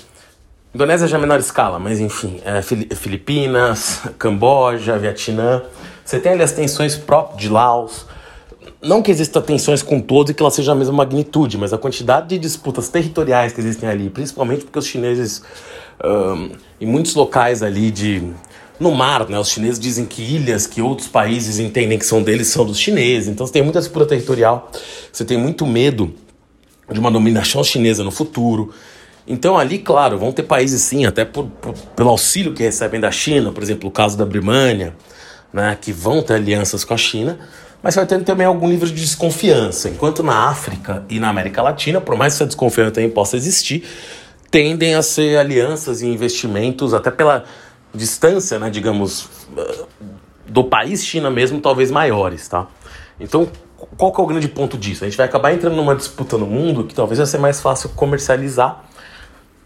Indonésia 0.74 1.06
já 1.06 1.18
é 1.18 1.20
menor 1.20 1.38
escala, 1.38 1.78
mas 1.78 2.00
enfim, 2.00 2.40
é, 2.42 2.62
Filipinas, 2.62 4.00
Camboja, 4.18 4.98
Vietnã. 4.98 5.62
Você 6.02 6.18
tem 6.18 6.32
ali 6.32 6.42
as 6.42 6.52
tensões 6.52 6.96
próprias 6.96 7.38
de 7.38 7.48
Laos. 7.50 8.06
Não 8.86 9.02
que 9.02 9.10
existam 9.10 9.42
tensões 9.42 9.82
com 9.82 10.00
todos 10.00 10.30
e 10.30 10.34
que 10.34 10.40
elas 10.40 10.54
sejam 10.54 10.74
a 10.74 10.76
mesma 10.76 10.94
magnitude, 10.94 11.58
mas 11.58 11.72
a 11.72 11.78
quantidade 11.78 12.28
de 12.28 12.38
disputas 12.38 12.88
territoriais 12.88 13.52
que 13.52 13.60
existem 13.60 13.88
ali, 13.88 14.08
principalmente 14.08 14.64
porque 14.64 14.78
os 14.78 14.86
chineses, 14.86 15.42
um, 16.04 16.50
em 16.80 16.86
muitos 16.86 17.16
locais 17.16 17.64
ali 17.64 17.90
de 17.90 18.22
no 18.78 18.92
mar, 18.92 19.28
né? 19.28 19.38
Os 19.40 19.48
chineses 19.48 19.80
dizem 19.80 20.04
que 20.04 20.22
ilhas 20.22 20.68
que 20.68 20.80
outros 20.80 21.08
países 21.08 21.58
entendem 21.58 21.98
que 21.98 22.06
são 22.06 22.22
deles 22.22 22.46
são 22.46 22.64
dos 22.64 22.78
chineses. 22.78 23.28
Então 23.28 23.44
você 23.44 23.54
tem 23.54 23.62
muita 23.62 23.80
disputa 23.80 24.06
territorial, 24.06 24.70
você 25.12 25.24
tem 25.24 25.36
muito 25.36 25.66
medo 25.66 26.14
de 26.88 27.00
uma 27.00 27.10
dominação 27.10 27.64
chinesa 27.64 28.04
no 28.04 28.12
futuro. 28.12 28.72
Então 29.26 29.58
ali, 29.58 29.80
claro, 29.80 30.16
vão 30.16 30.30
ter 30.30 30.44
países 30.44 30.82
sim, 30.82 31.04
até 31.04 31.24
por, 31.24 31.46
por, 31.46 31.74
pelo 31.96 32.10
auxílio 32.10 32.54
que 32.54 32.62
recebem 32.62 33.00
da 33.00 33.10
China, 33.10 33.50
por 33.50 33.64
exemplo, 33.64 33.88
o 33.88 33.92
caso 33.92 34.16
da 34.16 34.24
Birmania, 34.24 34.94
né, 35.52 35.76
que 35.80 35.90
vão 35.90 36.22
ter 36.22 36.34
alianças 36.34 36.84
com 36.84 36.94
a 36.94 36.96
China, 36.96 37.36
mas 37.82 37.94
vai 37.94 38.06
ter 38.06 38.22
também 38.24 38.46
algum 38.46 38.68
nível 38.68 38.86
de 38.86 38.94
desconfiança. 38.94 39.88
Enquanto 39.88 40.22
na 40.22 40.48
África 40.48 41.04
e 41.08 41.20
na 41.20 41.28
América 41.28 41.62
Latina, 41.62 42.00
por 42.00 42.16
mais 42.16 42.32
que 42.32 42.38
essa 42.38 42.46
desconfiança 42.46 42.92
também 42.92 43.10
possa 43.10 43.36
existir, 43.36 43.84
tendem 44.50 44.94
a 44.94 45.02
ser 45.02 45.38
alianças 45.38 46.02
e 46.02 46.06
investimentos, 46.06 46.94
até 46.94 47.10
pela 47.10 47.44
distância, 47.94 48.58
né, 48.58 48.70
digamos, 48.70 49.28
do 50.46 50.64
país 50.64 51.04
China 51.04 51.30
mesmo, 51.30 51.60
talvez 51.60 51.90
maiores, 51.90 52.48
tá? 52.48 52.66
Então, 53.18 53.48
qual 53.96 54.12
que 54.12 54.20
é 54.20 54.24
o 54.24 54.26
grande 54.26 54.48
ponto 54.48 54.76
disso? 54.76 55.04
A 55.04 55.08
gente 55.08 55.16
vai 55.16 55.26
acabar 55.26 55.52
entrando 55.52 55.76
numa 55.76 55.94
disputa 55.94 56.36
no 56.36 56.46
mundo 56.46 56.84
que 56.84 56.94
talvez 56.94 57.18
vai 57.18 57.26
ser 57.26 57.38
mais 57.38 57.60
fácil 57.60 57.90
comercializar 57.90 58.84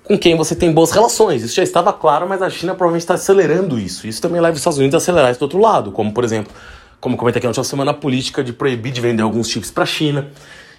com 0.05 0.19
quem 0.19 0.37
você 0.37 0.57
tem 0.57 0.73
boas 0.73 0.90
relações. 0.90 1.43
Isso 1.43 1.55
já 1.55 1.62
estava 1.62 1.93
claro, 1.93 2.29
mas 2.29 2.43
a 2.43 2.50
China 2.50 2.75
provavelmente 2.75 3.02
está 3.02 3.14
acelerando 3.14 3.79
isso. 3.79 4.07
Isso 4.07 4.21
também 4.21 4.40
leva 4.40 4.55
os 4.55 4.59
Estados 4.59 4.79
Unidos 4.79 4.95
a 4.95 4.99
acelerar 4.99 5.31
isso 5.31 5.38
do 5.38 5.45
outro 5.45 5.61
lado, 5.61 5.93
como 5.93 6.12
por 6.12 6.25
exemplo, 6.25 6.52
como 7.00 7.16
comentei 7.16 7.38
aqui 7.38 7.47
na 7.47 7.50
última 7.50 7.64
semana, 7.64 7.90
a 7.92 7.95
política 7.95 8.45
de 8.45 8.52
proibir 8.52 8.92
de 8.92 9.00
vender 9.00 9.23
alguns 9.23 9.49
chips 9.49 9.71
para 9.71 9.85
a 9.85 9.87
China. 9.87 10.30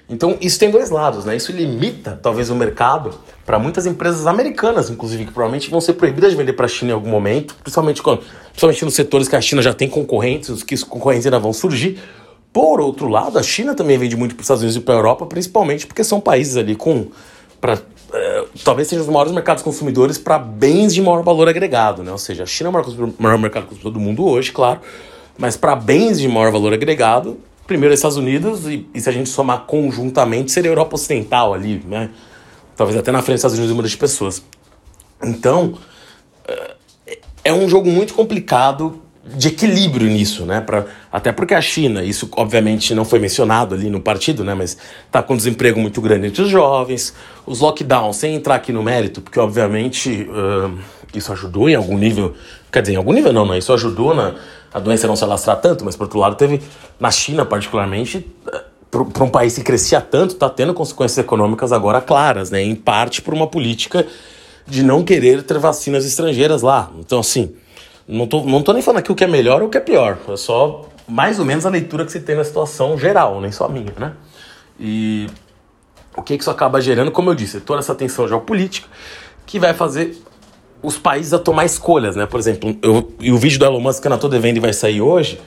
Então, 0.09 0.37
isso 0.41 0.59
tem 0.59 0.69
dois 0.69 0.89
lados, 0.89 1.23
né? 1.23 1.35
Isso 1.37 1.53
limita, 1.53 2.19
talvez, 2.21 2.49
o 2.49 2.55
mercado 2.55 3.13
para 3.45 3.57
muitas 3.57 3.85
empresas 3.85 4.27
americanas, 4.27 4.89
inclusive, 4.89 5.25
que 5.25 5.31
provavelmente 5.31 5.69
vão 5.69 5.79
ser 5.79 5.93
proibidas 5.93 6.31
de 6.31 6.37
vender 6.37 6.53
para 6.53 6.65
a 6.65 6.69
China 6.69 6.91
em 6.91 6.93
algum 6.93 7.09
momento, 7.09 7.55
principalmente, 7.63 8.03
quando, 8.03 8.21
principalmente 8.49 8.83
nos 8.83 8.93
setores 8.93 9.29
que 9.29 9.35
a 9.35 9.41
China 9.41 9.61
já 9.61 9.73
tem 9.73 9.89
concorrentes, 9.89 10.49
os 10.49 10.63
que 10.63 10.77
concorrentes 10.85 11.25
ainda 11.25 11.39
vão 11.39 11.53
surgir. 11.53 11.97
Por 12.51 12.81
outro 12.81 13.07
lado, 13.07 13.39
a 13.39 13.43
China 13.43 13.73
também 13.73 13.97
vende 13.97 14.17
muito 14.17 14.35
para 14.35 14.41
os 14.41 14.45
Estados 14.45 14.61
Unidos 14.61 14.75
e 14.75 14.81
para 14.81 14.95
a 14.95 14.97
Europa, 14.97 15.25
principalmente 15.25 15.87
porque 15.87 16.03
são 16.03 16.19
países 16.19 16.57
ali 16.57 16.75
com. 16.75 17.07
Pra, 17.61 17.77
é, 18.13 18.45
talvez 18.65 18.89
sejam 18.89 19.05
os 19.05 19.09
maiores 19.09 19.31
mercados 19.31 19.63
consumidores 19.63 20.17
para 20.17 20.37
bens 20.37 20.93
de 20.93 21.01
maior 21.01 21.23
valor 21.23 21.47
agregado, 21.47 22.03
né? 22.03 22.11
Ou 22.11 22.17
seja, 22.17 22.43
a 22.43 22.45
China 22.45 22.67
é 22.67 22.71
o 22.71 22.73
maior, 22.73 23.13
maior 23.17 23.37
mercado 23.37 23.67
consumidor 23.67 23.93
do 23.93 23.99
mundo 23.99 24.25
hoje, 24.25 24.51
claro, 24.51 24.81
mas 25.37 25.57
para 25.57 25.75
bens 25.75 26.19
de 26.19 26.27
maior 26.27 26.51
valor 26.51 26.73
agregado, 26.73 27.39
primeiro 27.65 27.93
Estados 27.93 28.17
Unidos 28.17 28.65
e, 28.65 28.87
e, 28.93 28.99
se 28.99 29.09
a 29.09 29.11
gente 29.11 29.29
somar 29.29 29.61
conjuntamente 29.61 30.51
seria 30.51 30.69
a 30.69 30.73
Europa 30.73 30.95
Ocidental 30.95 31.53
ali, 31.53 31.81
né? 31.87 32.09
Talvez 32.75 32.97
até 32.97 33.11
na 33.11 33.21
frente 33.21 33.35
dos 33.35 33.39
Estados 33.39 33.57
Unidos 33.57 33.71
o 33.71 33.75
número 33.75 33.89
de 33.89 33.97
pessoas. 33.97 34.43
Então, 35.23 35.77
é, 36.47 36.75
é 37.45 37.53
um 37.53 37.69
jogo 37.69 37.89
muito 37.89 38.13
complicado 38.13 39.01
de 39.23 39.49
equilíbrio 39.49 40.07
nisso, 40.07 40.45
né? 40.45 40.61
Pra, 40.61 40.85
até 41.11 41.31
porque 41.31 41.53
a 41.53 41.61
China, 41.61 42.03
isso 42.03 42.27
obviamente 42.33 42.93
não 42.95 43.05
foi 43.05 43.19
mencionado 43.19 43.75
ali 43.75 43.89
no 43.89 44.01
partido, 44.01 44.43
né? 44.43 44.53
Mas 44.53 44.77
tá 45.11 45.21
com 45.21 45.37
desemprego 45.37 45.79
muito 45.79 46.01
grande 46.01 46.27
entre 46.27 46.41
os 46.41 46.49
jovens, 46.49 47.13
os 47.45 47.59
lockdowns, 47.59 48.17
sem 48.17 48.35
entrar 48.35 48.55
aqui 48.55 48.71
no 48.71 48.81
mérito, 48.81 49.21
porque 49.21 49.39
obviamente 49.39 50.27
uh, 50.29 50.77
isso 51.13 51.31
ajudou 51.31 51.69
em 51.69 51.75
algum 51.75 51.97
nível, 51.97 52.33
quer 52.71 52.81
dizer, 52.81 52.93
em 52.93 52.97
algum 52.97 53.13
nível 53.13 53.31
não, 53.31 53.45
né? 53.45 53.59
Isso 53.59 53.71
ajudou 53.71 54.13
na 54.13 54.35
a 54.73 54.79
doença 54.79 55.07
não 55.07 55.15
se 55.15 55.23
alastrar 55.23 55.59
tanto, 55.59 55.83
mas 55.83 55.95
por 55.95 56.03
outro 56.03 56.19
lado 56.19 56.35
teve, 56.35 56.61
na 56.99 57.11
China 57.11 57.45
particularmente, 57.45 58.25
eh, 58.51 58.63
para 58.89 59.23
um 59.23 59.29
país 59.29 59.55
que 59.55 59.63
crescia 59.63 60.01
tanto, 60.01 60.33
está 60.33 60.49
tendo 60.49 60.73
consequências 60.73 61.17
econômicas 61.17 61.71
agora 61.71 62.01
claras, 62.01 62.51
né? 62.51 62.61
Em 62.61 62.75
parte 62.75 63.21
por 63.21 63.33
uma 63.33 63.47
política 63.47 64.05
de 64.67 64.83
não 64.83 65.03
querer 65.03 65.43
ter 65.43 65.57
vacinas 65.57 66.05
estrangeiras 66.05 66.61
lá. 66.61 66.91
Então, 66.99 67.19
assim, 67.19 67.55
não 68.07 68.27
tô, 68.27 68.43
não 68.43 68.61
tô 68.61 68.73
nem 68.73 68.81
falando 68.81 68.99
aqui 68.99 69.11
o 69.11 69.15
que 69.15 69.23
é 69.23 69.27
melhor 69.27 69.61
ou 69.61 69.67
o 69.67 69.71
que 69.71 69.77
é 69.77 69.81
pior. 69.81 70.17
É 70.27 70.37
só 70.37 70.85
mais 71.07 71.39
ou 71.39 71.45
menos 71.45 71.65
a 71.65 71.69
leitura 71.69 72.05
que 72.05 72.11
se 72.11 72.19
tem 72.19 72.35
na 72.35 72.43
situação 72.43 72.97
geral, 72.97 73.39
nem 73.41 73.51
só 73.51 73.65
a 73.65 73.69
minha, 73.69 73.93
né? 73.97 74.13
E 74.79 75.27
o 76.15 76.21
que 76.21 76.33
isso 76.33 76.49
acaba 76.49 76.81
gerando, 76.81 77.11
como 77.11 77.29
eu 77.29 77.35
disse, 77.35 77.59
toda 77.61 77.79
essa 77.79 77.95
tensão 77.95 78.27
geopolítica 78.27 78.87
que 79.45 79.59
vai 79.59 79.73
fazer 79.73 80.21
os 80.81 80.97
países 80.97 81.33
a 81.33 81.39
tomar 81.39 81.65
escolhas, 81.65 82.15
né? 82.15 82.25
Por 82.25 82.39
exemplo, 82.39 82.75
eu, 82.81 83.11
e 83.19 83.31
o 83.31 83.37
vídeo 83.37 83.59
do 83.59 83.65
Elon 83.65 83.79
Musk 83.79 84.01
que 84.01 84.07
eu 84.07 84.09
não 84.09 84.17
tô 84.17 84.27
devendo 84.27 84.57
e 84.57 84.59
vai 84.59 84.73
sair 84.73 85.01
hoje, 85.01 85.39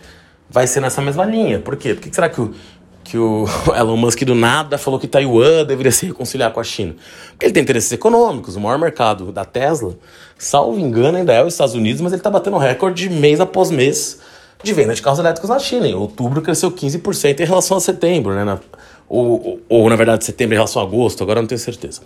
vai 0.49 0.67
ser 0.67 0.81
nessa 0.81 1.03
mesma 1.03 1.25
linha. 1.25 1.59
Por 1.59 1.77
quê? 1.77 1.95
Por 1.95 2.03
que 2.03 2.15
será 2.15 2.29
que 2.29 2.41
o, 2.41 2.55
que 3.03 3.19
o 3.19 3.47
Elon 3.77 3.97
Musk 3.97 4.23
do 4.23 4.35
nada 4.35 4.79
falou 4.79 4.99
que 4.99 5.07
Taiwan 5.07 5.65
deveria 5.65 5.93
se 5.93 6.07
reconciliar 6.07 6.53
com 6.53 6.61
a 6.61 6.65
China? 6.65 6.95
Porque 7.31 7.47
ele 7.47 7.53
tem 7.53 7.63
interesses 7.63 7.91
econômicos, 7.93 8.57
o 8.57 8.61
maior 8.61 8.79
mercado 8.79 9.33
da 9.33 9.45
Tesla, 9.45 9.95
salvo 10.39 10.79
engano, 10.79 11.19
ainda 11.19 11.33
é 11.33 11.45
os 11.45 11.55
Estados 11.55 11.75
Unidos, 11.75 12.01
mas 12.01 12.13
ele 12.13 12.21
está 12.21 12.31
batendo 12.31 12.57
recorde 12.57 13.11
mês 13.11 13.41
após 13.41 13.71
mês 13.71 14.21
de 14.63 14.73
venda 14.73 14.95
de 14.95 15.03
carros 15.03 15.19
elétricos 15.19 15.51
na 15.51 15.59
China. 15.59 15.87
Em 15.87 15.95
outubro 15.95 16.41
cresceu 16.41 16.71
15% 16.71 17.41
em 17.41 17.45
relação 17.45 17.77
a 17.77 17.81
setembro, 17.81 18.35
né? 18.35 18.45
Na, 18.45 18.59
ou, 19.07 19.47
ou, 19.47 19.61
ou, 19.69 19.91
na 19.91 19.97
verdade, 19.97 20.25
setembro 20.25 20.55
em 20.55 20.57
relação 20.57 20.81
a 20.81 20.85
agosto, 20.85 21.23
agora 21.23 21.41
não 21.41 21.47
tenho 21.47 21.59
certeza. 21.59 22.01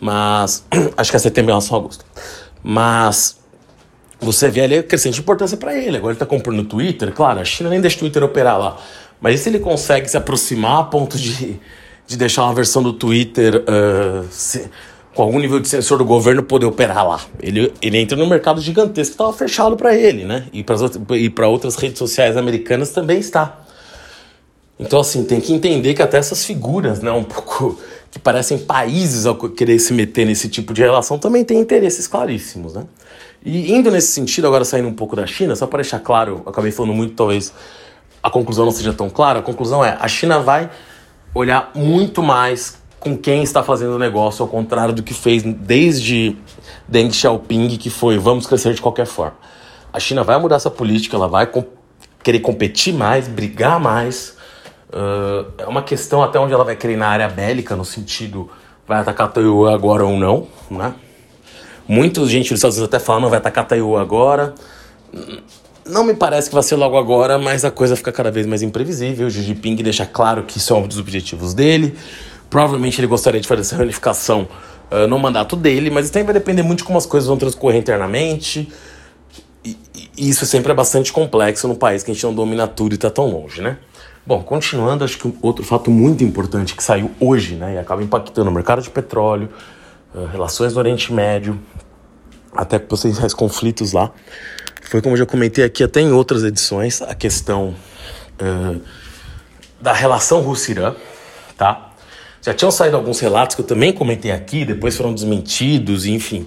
Mas 0.00 0.64
acho 0.96 1.10
que 1.10 1.16
é 1.16 1.20
setembro 1.20 1.50
em 1.50 1.52
relação 1.52 1.76
a 1.76 1.80
agosto. 1.80 2.04
Mas 2.62 3.38
você 4.20 4.48
vê 4.48 4.62
ali 4.62 4.78
a 4.78 4.82
crescente 4.82 5.20
importância 5.20 5.56
para 5.56 5.74
ele. 5.76 5.96
Agora 5.96 6.12
ele 6.12 6.16
está 6.16 6.26
comprando 6.26 6.56
no 6.56 6.64
Twitter, 6.64 7.12
claro, 7.12 7.40
a 7.40 7.44
China 7.44 7.70
nem 7.70 7.80
deixa 7.80 7.96
o 7.96 8.00
Twitter 8.00 8.22
operar 8.22 8.58
lá. 8.58 8.78
Mas 9.20 9.40
e 9.40 9.42
se 9.42 9.48
ele 9.48 9.58
consegue 9.58 10.08
se 10.08 10.16
aproximar 10.16 10.80
a 10.80 10.84
ponto 10.84 11.18
de, 11.18 11.60
de 12.06 12.16
deixar 12.16 12.44
uma 12.44 12.54
versão 12.54 12.82
do 12.82 12.92
Twitter 12.92 13.64
uh, 13.64 14.26
se, 14.30 14.68
com 15.14 15.22
algum 15.22 15.38
nível 15.38 15.58
de 15.58 15.68
sensor 15.68 15.98
do 15.98 16.04
governo 16.04 16.42
poder 16.42 16.66
operar 16.66 17.06
lá? 17.06 17.20
Ele, 17.40 17.72
ele 17.82 17.98
entra 17.98 18.16
no 18.16 18.26
mercado 18.26 18.60
gigantesco 18.60 19.10
que 19.10 19.14
estava 19.14 19.32
fechado 19.32 19.76
para 19.76 19.94
ele, 19.94 20.24
né? 20.24 20.46
E 20.52 21.30
para 21.30 21.48
outras 21.48 21.76
redes 21.76 21.98
sociais 21.98 22.36
americanas 22.36 22.90
também 22.90 23.18
está. 23.18 23.64
Então, 24.78 25.00
assim, 25.00 25.24
tem 25.24 25.40
que 25.40 25.52
entender 25.52 25.94
que 25.94 26.02
até 26.02 26.18
essas 26.18 26.44
figuras, 26.44 27.00
né, 27.00 27.10
um 27.10 27.24
pouco 27.24 27.80
que 28.10 28.18
parecem 28.18 28.58
países 28.58 29.26
ao 29.26 29.34
querer 29.36 29.78
se 29.78 29.92
meter 29.92 30.26
nesse 30.26 30.48
tipo 30.48 30.72
de 30.72 30.82
relação, 30.82 31.18
também 31.18 31.44
têm 31.44 31.58
interesses 31.60 32.06
claríssimos, 32.06 32.74
né? 32.74 32.84
E 33.44 33.72
indo 33.72 33.90
nesse 33.90 34.08
sentido, 34.08 34.46
agora 34.46 34.64
saindo 34.64 34.88
um 34.88 34.94
pouco 34.94 35.14
da 35.14 35.26
China, 35.26 35.54
só 35.54 35.66
para 35.66 35.82
deixar 35.82 36.00
claro, 36.00 36.42
acabei 36.46 36.72
falando 36.72 36.94
muito, 36.94 37.14
talvez 37.14 37.52
a 38.22 38.30
conclusão 38.30 38.64
não 38.64 38.72
seja 38.72 38.92
tão 38.92 39.08
clara, 39.08 39.38
a 39.38 39.42
conclusão 39.42 39.84
é, 39.84 39.96
a 40.00 40.08
China 40.08 40.40
vai 40.40 40.70
olhar 41.34 41.70
muito 41.74 42.22
mais 42.22 42.78
com 42.98 43.16
quem 43.16 43.42
está 43.42 43.62
fazendo 43.62 43.94
o 43.94 43.98
negócio, 43.98 44.42
ao 44.42 44.48
contrário 44.48 44.92
do 44.92 45.02
que 45.02 45.14
fez 45.14 45.42
desde 45.42 46.36
Deng 46.88 47.12
Xiaoping, 47.12 47.76
que 47.76 47.90
foi 47.90 48.18
vamos 48.18 48.46
crescer 48.46 48.74
de 48.74 48.80
qualquer 48.80 49.06
forma. 49.06 49.36
A 49.92 50.00
China 50.00 50.24
vai 50.24 50.38
mudar 50.38 50.56
essa 50.56 50.70
política, 50.70 51.16
ela 51.16 51.28
vai 51.28 51.48
querer 52.22 52.40
competir 52.40 52.92
mais, 52.92 53.28
brigar 53.28 53.78
mais, 53.78 54.36
Uh, 54.90 55.52
é 55.58 55.66
uma 55.66 55.82
questão 55.82 56.22
até 56.22 56.38
onde 56.38 56.52
ela 56.52 56.64
vai 56.64 56.74
querer 56.74 56.96
na 56.96 57.08
área 57.08 57.28
bélica, 57.28 57.76
no 57.76 57.84
sentido 57.84 58.50
vai 58.88 59.00
atacar 59.00 59.30
Taiwan 59.30 59.74
agora 59.74 60.04
ou 60.04 60.16
não, 60.16 60.48
né? 60.70 60.94
Muita 61.86 62.24
gente 62.26 62.48
dos 62.48 62.58
Estados 62.58 62.78
Unidos 62.78 62.94
até 62.94 63.04
falam, 63.04 63.22
não 63.22 63.28
vai 63.28 63.38
atacar 63.38 63.66
Taiwan 63.66 64.00
agora. 64.00 64.54
Não 65.86 66.04
me 66.04 66.14
parece 66.14 66.48
que 66.48 66.54
vai 66.54 66.62
ser 66.62 66.76
logo 66.76 66.96
agora, 66.98 67.38
mas 67.38 67.64
a 67.64 67.70
coisa 67.70 67.96
fica 67.96 68.10
cada 68.12 68.30
vez 68.30 68.46
mais 68.46 68.62
imprevisível. 68.62 69.26
O 69.26 69.30
Xi 69.30 69.42
Jinping 69.42 69.76
deixa 69.76 70.06
claro 70.06 70.42
que 70.42 70.58
isso 70.58 70.72
é 70.72 70.76
um 70.76 70.86
dos 70.86 70.98
objetivos 70.98 71.54
dele. 71.54 71.94
Provavelmente 72.50 72.98
ele 73.00 73.06
gostaria 73.06 73.40
de 73.40 73.48
fazer 73.48 73.60
essa 73.60 73.76
reunificação 73.76 74.48
uh, 74.90 75.06
no 75.06 75.18
mandato 75.18 75.54
dele, 75.56 75.90
mas 75.90 76.04
isso 76.04 76.12
também 76.12 76.26
vai 76.26 76.34
depender 76.34 76.62
muito 76.62 76.78
de 76.78 76.84
como 76.84 76.98
as 76.98 77.06
coisas 77.06 77.26
vão 77.26 77.36
transcorrer 77.38 77.78
internamente. 77.78 78.70
E, 79.64 79.76
e 80.16 80.28
isso 80.28 80.44
sempre 80.46 80.72
é 80.72 80.74
bastante 80.74 81.12
complexo 81.12 81.68
num 81.68 81.74
país 81.74 82.02
que 82.02 82.10
a 82.10 82.14
gente 82.14 82.24
não 82.24 82.34
domina 82.34 82.66
tudo 82.66 82.92
e 82.92 82.96
está 82.96 83.10
tão 83.10 83.30
longe, 83.30 83.62
né? 83.62 83.78
Bom, 84.28 84.42
continuando, 84.42 85.04
acho 85.04 85.16
que 85.16 85.34
outro 85.40 85.64
fato 85.64 85.90
muito 85.90 86.22
importante 86.22 86.74
que 86.74 86.82
saiu 86.82 87.10
hoje, 87.18 87.54
né, 87.54 87.76
e 87.76 87.78
acaba 87.78 88.02
impactando 88.02 88.50
o 88.50 88.52
mercado 88.52 88.82
de 88.82 88.90
petróleo, 88.90 89.48
uh, 90.14 90.26
relações 90.26 90.74
no 90.74 90.80
Oriente 90.80 91.10
Médio, 91.10 91.58
até 92.52 92.78
potenciais 92.78 93.32
conflitos 93.32 93.92
lá, 93.92 94.12
foi 94.82 95.00
como 95.00 95.14
eu 95.14 95.18
já 95.20 95.24
comentei 95.24 95.64
aqui 95.64 95.82
até 95.82 96.02
em 96.02 96.12
outras 96.12 96.44
edições, 96.44 97.00
a 97.00 97.14
questão 97.14 97.74
uh, 98.38 98.78
da 99.80 99.94
relação 99.94 100.42
Rússia-Irã, 100.42 100.94
tá? 101.56 101.92
Já 102.42 102.52
tinham 102.52 102.70
saído 102.70 102.98
alguns 102.98 103.20
relatos 103.20 103.56
que 103.56 103.62
eu 103.62 103.66
também 103.66 103.94
comentei 103.94 104.30
aqui, 104.30 104.62
depois 104.66 104.94
foram 104.94 105.14
desmentidos, 105.14 106.04
enfim, 106.04 106.46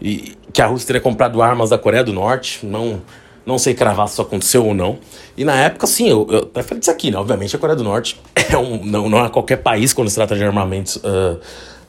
e, 0.00 0.34
que 0.50 0.62
a 0.62 0.66
Rússia 0.66 0.86
teria 0.86 1.02
comprado 1.02 1.42
armas 1.42 1.68
da 1.68 1.76
Coreia 1.76 2.02
do 2.02 2.12
Norte, 2.14 2.64
não, 2.64 3.02
não 3.48 3.58
sei 3.58 3.72
cravar 3.72 4.06
se 4.06 4.12
isso 4.12 4.22
aconteceu 4.22 4.66
ou 4.66 4.74
não. 4.74 4.98
E 5.34 5.42
na 5.42 5.54
época, 5.54 5.86
sim, 5.86 6.06
eu, 6.06 6.26
eu 6.30 6.38
até 6.40 6.62
falei 6.62 6.80
disso 6.80 6.90
aqui, 6.90 7.10
né? 7.10 7.16
Obviamente 7.16 7.56
a 7.56 7.58
Coreia 7.58 7.74
do 7.74 7.82
Norte 7.82 8.20
é 8.36 8.56
um, 8.58 8.84
não, 8.84 9.08
não 9.08 9.24
é 9.24 9.28
qualquer 9.30 9.56
país 9.56 9.94
quando 9.94 10.10
se 10.10 10.16
trata 10.16 10.36
de 10.36 10.44
armamentos. 10.44 10.96
Uh, 10.96 11.40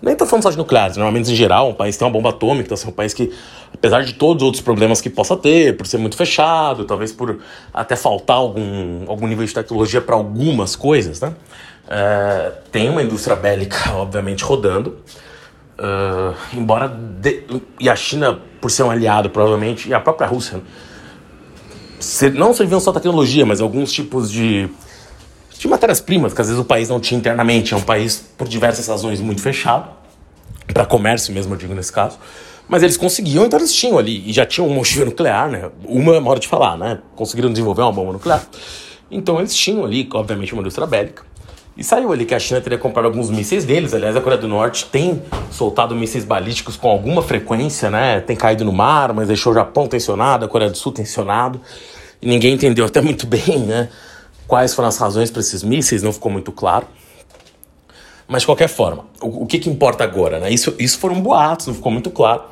nem 0.01 0.15
tô 0.15 0.25
falando 0.25 0.43
só 0.43 0.49
de 0.49 0.57
nucleares, 0.57 0.95
normalmente 0.95 1.29
em 1.29 1.35
geral, 1.35 1.69
um 1.69 1.73
país 1.73 1.97
tem 1.97 2.07
uma 2.07 2.11
bomba 2.11 2.29
atômica, 2.29 2.63
então 2.63 2.75
assim, 2.75 2.87
um 2.87 2.93
país 2.93 3.13
que, 3.13 3.33
apesar 3.73 4.05
de 4.05 4.13
todos 4.13 4.41
os 4.41 4.45
outros 4.45 4.63
problemas 4.63 5.01
que 5.01 5.09
possa 5.09 5.35
ter, 5.35 5.75
por 5.75 5.85
ser 5.85 5.97
muito 5.97 6.15
fechado, 6.15 6.85
talvez 6.85 7.11
por 7.11 7.39
até 7.73 7.97
faltar 7.97 8.37
algum, 8.37 9.03
algum 9.09 9.27
nível 9.27 9.45
de 9.45 9.53
tecnologia 9.53 9.99
para 9.99 10.15
algumas 10.15 10.77
coisas, 10.77 11.19
né? 11.19 11.33
É, 11.89 12.53
tem 12.71 12.89
uma 12.89 13.03
indústria 13.03 13.35
bélica, 13.35 13.91
obviamente, 13.99 14.41
rodando. 14.45 14.99
Uh, 15.77 16.33
embora 16.53 16.87
de, 16.87 17.43
e 17.79 17.89
a 17.89 17.95
China, 17.97 18.39
por 18.61 18.71
ser 18.71 18.83
um 18.83 18.91
aliado, 18.91 19.29
provavelmente, 19.29 19.89
e 19.89 19.93
a 19.93 19.99
própria 19.99 20.27
Rússia, 20.27 20.61
não 22.33 22.53
serviam 22.53 22.79
só 22.79 22.91
tecnologia, 22.91 23.45
mas 23.45 23.61
alguns 23.61 23.91
tipos 23.91 24.31
de, 24.31 24.69
de 25.57 25.67
matérias-primas 25.67 26.33
que 26.33 26.41
às 26.41 26.47
vezes 26.47 26.61
o 26.61 26.65
país 26.65 26.89
não 26.89 26.99
tinha 26.99 27.17
internamente. 27.17 27.73
É 27.73 27.77
um 27.77 27.81
país, 27.81 28.23
por 28.37 28.47
diversas 28.47 28.87
razões, 28.87 29.19
muito 29.19 29.41
fechado, 29.41 29.89
para 30.73 30.85
comércio 30.85 31.33
mesmo, 31.33 31.53
eu 31.53 31.57
digo 31.57 31.73
nesse 31.73 31.91
caso. 31.91 32.17
Mas 32.67 32.83
eles 32.83 32.97
conseguiam, 32.97 33.45
então 33.45 33.57
eles 33.59 33.73
tinham 33.73 33.97
ali, 33.97 34.29
e 34.29 34.31
já 34.31 34.45
tinham 34.45 34.67
uma 34.67 34.79
ogiva 34.79 35.05
nuclear, 35.05 35.49
né? 35.49 35.71
Uma 35.85 36.15
é 36.15 36.21
hora 36.21 36.39
de 36.39 36.47
falar, 36.47 36.77
né? 36.77 36.99
Conseguiram 37.15 37.51
desenvolver 37.51 37.81
uma 37.81 37.91
bomba 37.91 38.13
nuclear. 38.13 38.45
Então 39.09 39.39
eles 39.39 39.55
tinham 39.55 39.83
ali, 39.83 40.07
obviamente, 40.13 40.53
uma 40.53 40.61
indústria 40.61 40.85
bélica. 40.85 41.23
E 41.79 41.83
saiu 41.83 42.11
ali 42.11 42.25
que 42.25 42.35
a 42.35 42.39
China 42.39 42.59
teria 42.59 42.77
comprado 42.77 43.05
alguns 43.05 43.29
mísseis 43.29 43.63
deles. 43.63 43.93
Aliás, 43.93 44.13
a 44.13 44.19
Coreia 44.19 44.41
do 44.41 44.49
Norte 44.49 44.85
tem 44.87 45.21
soltado 45.49 45.95
mísseis 45.95 46.25
balísticos 46.25 46.75
com 46.75 46.89
alguma 46.89 47.21
frequência, 47.21 47.89
né? 47.89 48.19
Tem 48.19 48.35
caído 48.35 48.65
no 48.65 48.73
mar, 48.73 49.13
mas 49.13 49.29
deixou 49.29 49.53
o 49.53 49.55
Japão 49.55 49.87
tensionado, 49.87 50.43
a 50.43 50.49
Coreia 50.49 50.69
do 50.69 50.75
Sul 50.75 50.91
tensionado. 50.91 51.61
E 52.21 52.27
ninguém 52.27 52.55
entendeu 52.55 52.83
até 52.83 52.99
muito 52.99 53.25
bem, 53.25 53.59
né? 53.59 53.87
Quais 54.45 54.73
foram 54.73 54.89
as 54.89 54.97
razões 54.97 55.31
para 55.31 55.39
esses 55.39 55.63
mísseis, 55.63 56.03
não 56.03 56.11
ficou 56.11 56.29
muito 56.29 56.51
claro. 56.51 56.85
Mas 58.27 58.41
de 58.41 58.47
qualquer 58.47 58.67
forma, 58.67 59.05
o, 59.21 59.43
o 59.43 59.45
que, 59.45 59.57
que 59.57 59.69
importa 59.69 60.03
agora, 60.03 60.37
né? 60.37 60.51
Isso, 60.51 60.75
isso 60.77 60.99
foram 60.99 61.21
boatos, 61.21 61.67
não 61.67 61.73
ficou 61.73 61.93
muito 61.93 62.11
claro. 62.11 62.43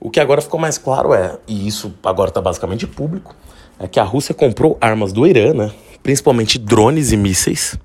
O 0.00 0.10
que 0.10 0.18
agora 0.18 0.42
ficou 0.42 0.58
mais 0.58 0.76
claro 0.76 1.14
é, 1.14 1.38
e 1.46 1.68
isso 1.68 1.94
agora 2.02 2.30
está 2.30 2.40
basicamente 2.40 2.88
público, 2.88 3.32
é 3.78 3.86
que 3.86 4.00
a 4.00 4.04
Rússia 4.04 4.34
comprou 4.34 4.76
armas 4.80 5.12
do 5.12 5.24
Irã, 5.24 5.54
né? 5.54 5.70
Principalmente 6.02 6.58
drones 6.58 7.12
e 7.12 7.16
mísseis 7.16 7.78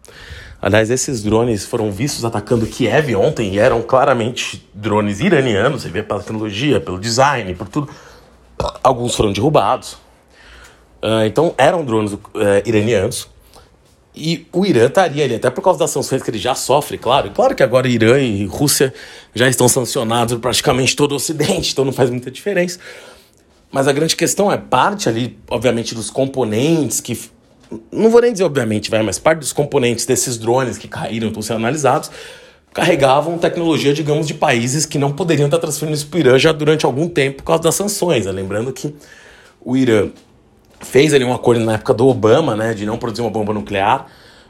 Aliás, 0.67 0.91
esses 0.91 1.23
drones 1.23 1.63
foram 1.63 1.89
vistos 1.89 2.25
atacando 2.25 2.67
Kiev 2.67 3.15
ontem 3.15 3.53
e 3.53 3.57
eram 3.57 3.81
claramente 3.81 4.67
drones 4.73 5.21
iranianos, 5.21 5.83
você 5.83 5.87
vê 5.87 6.03
pela 6.03 6.19
tecnologia, 6.19 6.81
pelo 6.81 6.99
design, 6.99 7.55
por 7.55 7.69
tudo. 7.69 7.89
Alguns 8.83 9.15
foram 9.15 9.31
derrubados. 9.31 9.93
Uh, 11.01 11.23
então 11.25 11.55
eram 11.57 11.85
drones 11.85 12.11
uh, 12.11 12.19
iranianos. 12.65 13.29
E 14.13 14.45
o 14.51 14.65
Irã 14.65 14.87
estaria 14.87 15.23
ali, 15.23 15.35
até 15.35 15.49
por 15.49 15.61
causa 15.61 15.79
das 15.79 15.89
sanções 15.89 16.21
que 16.21 16.29
ele 16.29 16.37
já 16.37 16.53
sofre, 16.53 16.97
claro. 16.97 17.31
Claro 17.31 17.55
que 17.55 17.63
agora 17.63 17.87
Irã 17.87 18.19
e 18.19 18.45
Rússia 18.45 18.93
já 19.33 19.47
estão 19.47 19.69
sancionados 19.69 20.37
praticamente 20.37 20.97
todo 20.97 21.13
o 21.13 21.15
Ocidente, 21.15 21.71
então 21.71 21.85
não 21.85 21.93
faz 21.93 22.09
muita 22.09 22.29
diferença. 22.29 22.77
Mas 23.71 23.87
a 23.87 23.93
grande 23.93 24.17
questão 24.17 24.51
é 24.51 24.57
parte 24.57 25.07
ali, 25.07 25.39
obviamente, 25.49 25.95
dos 25.95 26.09
componentes 26.09 26.99
que 26.99 27.17
não 27.91 28.09
vou 28.09 28.21
nem 28.21 28.31
dizer 28.31 28.43
obviamente, 28.43 28.89
vai, 28.89 29.01
mas 29.01 29.19
parte 29.19 29.39
dos 29.39 29.53
componentes 29.53 30.05
desses 30.05 30.37
drones 30.37 30.77
que 30.77 30.87
caíram, 30.87 31.27
estão 31.27 31.41
sendo 31.41 31.57
analisados, 31.57 32.09
carregavam 32.73 33.37
tecnologia, 33.37 33.93
digamos, 33.93 34.27
de 34.27 34.33
países 34.33 34.85
que 34.85 34.97
não 34.97 35.11
poderiam 35.11 35.47
estar 35.47 35.57
transferindo 35.57 35.95
isso 35.95 36.07
para 36.07 36.17
o 36.17 36.19
Irã 36.19 36.37
já 36.37 36.51
durante 36.51 36.85
algum 36.85 37.09
tempo 37.09 37.37
por 37.37 37.43
causa 37.43 37.63
das 37.63 37.75
sanções. 37.75 38.25
Né? 38.25 38.31
Lembrando 38.31 38.71
que 38.71 38.93
o 39.61 39.75
Irã 39.75 40.09
fez 40.81 41.13
ali 41.13 41.25
um 41.25 41.33
acordo 41.33 41.63
na 41.65 41.73
época 41.73 41.93
do 41.93 42.07
Obama, 42.07 42.55
né, 42.55 42.73
de 42.73 42.85
não 42.85 42.97
produzir 42.97 43.21
uma 43.21 43.31
bomba 43.31 43.51
nuclear, 43.51 44.05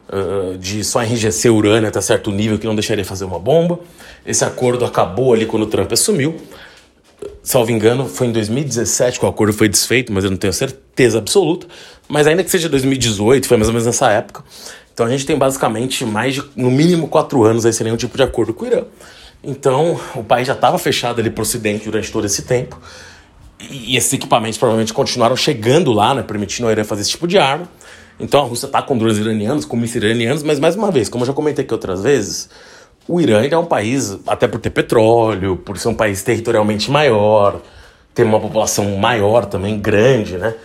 uh, 0.09 0.57
de 0.57 0.83
só 0.83 1.01
enrijecer 1.01 1.51
urânio 1.51 1.87
até 1.87 2.01
certo 2.01 2.31
nível 2.31 2.59
que 2.59 2.67
não 2.67 2.75
deixaria 2.75 3.05
fazer 3.05 3.23
uma 3.23 3.39
bomba. 3.39 3.79
Esse 4.25 4.43
acordo 4.43 4.83
acabou 4.83 5.33
ali 5.33 5.45
quando 5.45 5.63
o 5.63 5.67
Trump 5.67 5.91
assumiu 5.91 6.35
salvo 7.47 7.71
engano, 7.71 8.09
foi 8.09 8.27
em 8.27 8.33
2017 8.33 9.19
que 9.19 9.25
o 9.25 9.29
acordo 9.29 9.53
foi 9.53 9.69
desfeito, 9.69 10.11
mas 10.11 10.25
eu 10.25 10.29
não 10.29 10.37
tenho 10.37 10.51
certeza 10.51 11.17
absoluta. 11.17 11.65
Mas 12.09 12.27
ainda 12.27 12.43
que 12.43 12.51
seja 12.51 12.67
2018, 12.67 13.47
foi 13.47 13.55
mais 13.55 13.69
ou 13.69 13.73
menos 13.73 13.85
nessa 13.85 14.11
época. 14.11 14.43
Então 14.93 15.05
a 15.05 15.09
gente 15.09 15.25
tem 15.25 15.37
basicamente 15.37 16.03
mais 16.03 16.33
de, 16.35 16.43
no 16.57 16.69
mínimo, 16.69 17.07
quatro 17.07 17.45
anos 17.45 17.65
aí 17.65 17.71
sem 17.71 17.85
nenhum 17.85 17.95
tipo 17.95 18.17
de 18.17 18.23
acordo 18.23 18.53
com 18.53 18.65
o 18.65 18.67
Irã. 18.67 18.83
Então 19.41 19.97
o 20.13 20.25
país 20.25 20.45
já 20.45 20.53
estava 20.53 20.77
fechado 20.77 21.21
ali 21.21 21.29
para 21.29 21.39
o 21.39 21.43
Ocidente 21.43 21.85
durante 21.85 22.11
todo 22.11 22.25
esse 22.25 22.41
tempo. 22.41 22.77
E 23.61 23.95
esses 23.95 24.11
equipamentos 24.11 24.57
provavelmente 24.57 24.91
continuaram 24.91 25.37
chegando 25.37 25.93
lá, 25.93 26.13
né, 26.13 26.23
permitindo 26.23 26.67
ao 26.67 26.71
Irã 26.73 26.83
fazer 26.83 27.03
esse 27.03 27.11
tipo 27.11 27.27
de 27.29 27.37
arma. 27.37 27.69
Então 28.19 28.41
a 28.41 28.43
Rússia 28.43 28.65
está 28.65 28.81
com 28.81 28.97
drones 28.97 29.19
iranianos, 29.19 29.63
com 29.63 29.77
mísseis 29.77 30.03
iranianos, 30.03 30.43
mas 30.43 30.59
mais 30.59 30.75
uma 30.75 30.91
vez, 30.91 31.07
como 31.07 31.23
eu 31.23 31.27
já 31.27 31.33
comentei 31.33 31.63
aqui 31.63 31.73
outras 31.73 32.01
vezes, 32.01 32.49
o 33.07 33.21
Irã 33.21 33.41
é 33.49 33.57
um 33.57 33.65
país, 33.65 34.17
até 34.27 34.47
por 34.47 34.59
ter 34.59 34.69
petróleo, 34.69 35.55
por 35.55 35.77
ser 35.77 35.87
um 35.87 35.93
país 35.93 36.21
territorialmente 36.23 36.91
maior, 36.91 37.61
ter 38.13 38.23
uma 38.23 38.39
população 38.39 38.97
maior 38.97 39.45
também, 39.45 39.79
grande, 39.79 40.37
né? 40.37 40.55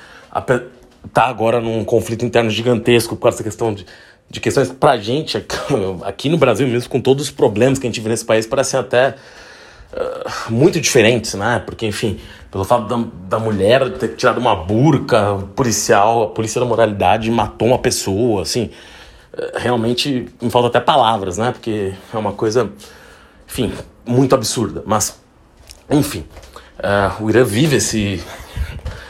Tá 1.13 1.27
agora 1.27 1.61
num 1.61 1.85
conflito 1.85 2.25
interno 2.25 2.51
gigantesco 2.51 3.15
por 3.15 3.23
causa 3.23 3.37
dessa 3.37 3.45
questão 3.45 3.73
de, 3.73 3.87
de 4.29 4.41
questões 4.41 4.69
que 4.69 4.75
pra 4.75 4.97
gente, 4.97 5.37
aqui 6.03 6.29
no 6.29 6.37
Brasil 6.37 6.67
mesmo, 6.67 6.89
com 6.91 7.01
todos 7.01 7.25
os 7.25 7.31
problemas 7.31 7.79
que 7.79 7.87
a 7.87 7.91
gente 7.91 8.01
vê 8.01 8.09
nesse 8.09 8.25
país, 8.25 8.45
parecem 8.45 8.81
até 8.81 9.15
uh, 9.93 10.53
muito 10.53 10.81
diferentes, 10.81 11.35
né? 11.35 11.63
Porque, 11.65 11.87
enfim, 11.87 12.19
pelo 12.51 12.65
fato 12.65 12.89
da, 12.89 13.05
da 13.29 13.39
mulher 13.39 13.89
ter 13.99 14.17
tirado 14.17 14.39
uma 14.39 14.57
burca 14.57 15.37
policial, 15.55 16.25
a 16.25 16.27
polícia 16.29 16.61
da 16.61 16.67
moralidade 16.67 17.31
matou 17.31 17.69
uma 17.69 17.79
pessoa, 17.79 18.43
assim 18.43 18.71
realmente 19.55 20.29
me 20.41 20.51
falta 20.51 20.69
até 20.69 20.81
palavras, 20.81 21.39
né? 21.39 21.53
Porque 21.53 21.93
é 22.13 22.19
uma 22.19 22.33
coisa, 22.33 22.71
enfim, 23.49 23.73
muito 24.07 24.35
absurda. 24.35 24.83
Mas, 24.85 25.19
enfim, 25.91 26.25
uh, 26.79 27.23
o 27.23 27.31
Irã 27.31 27.45
vive 27.45 27.77
esse, 27.77 28.23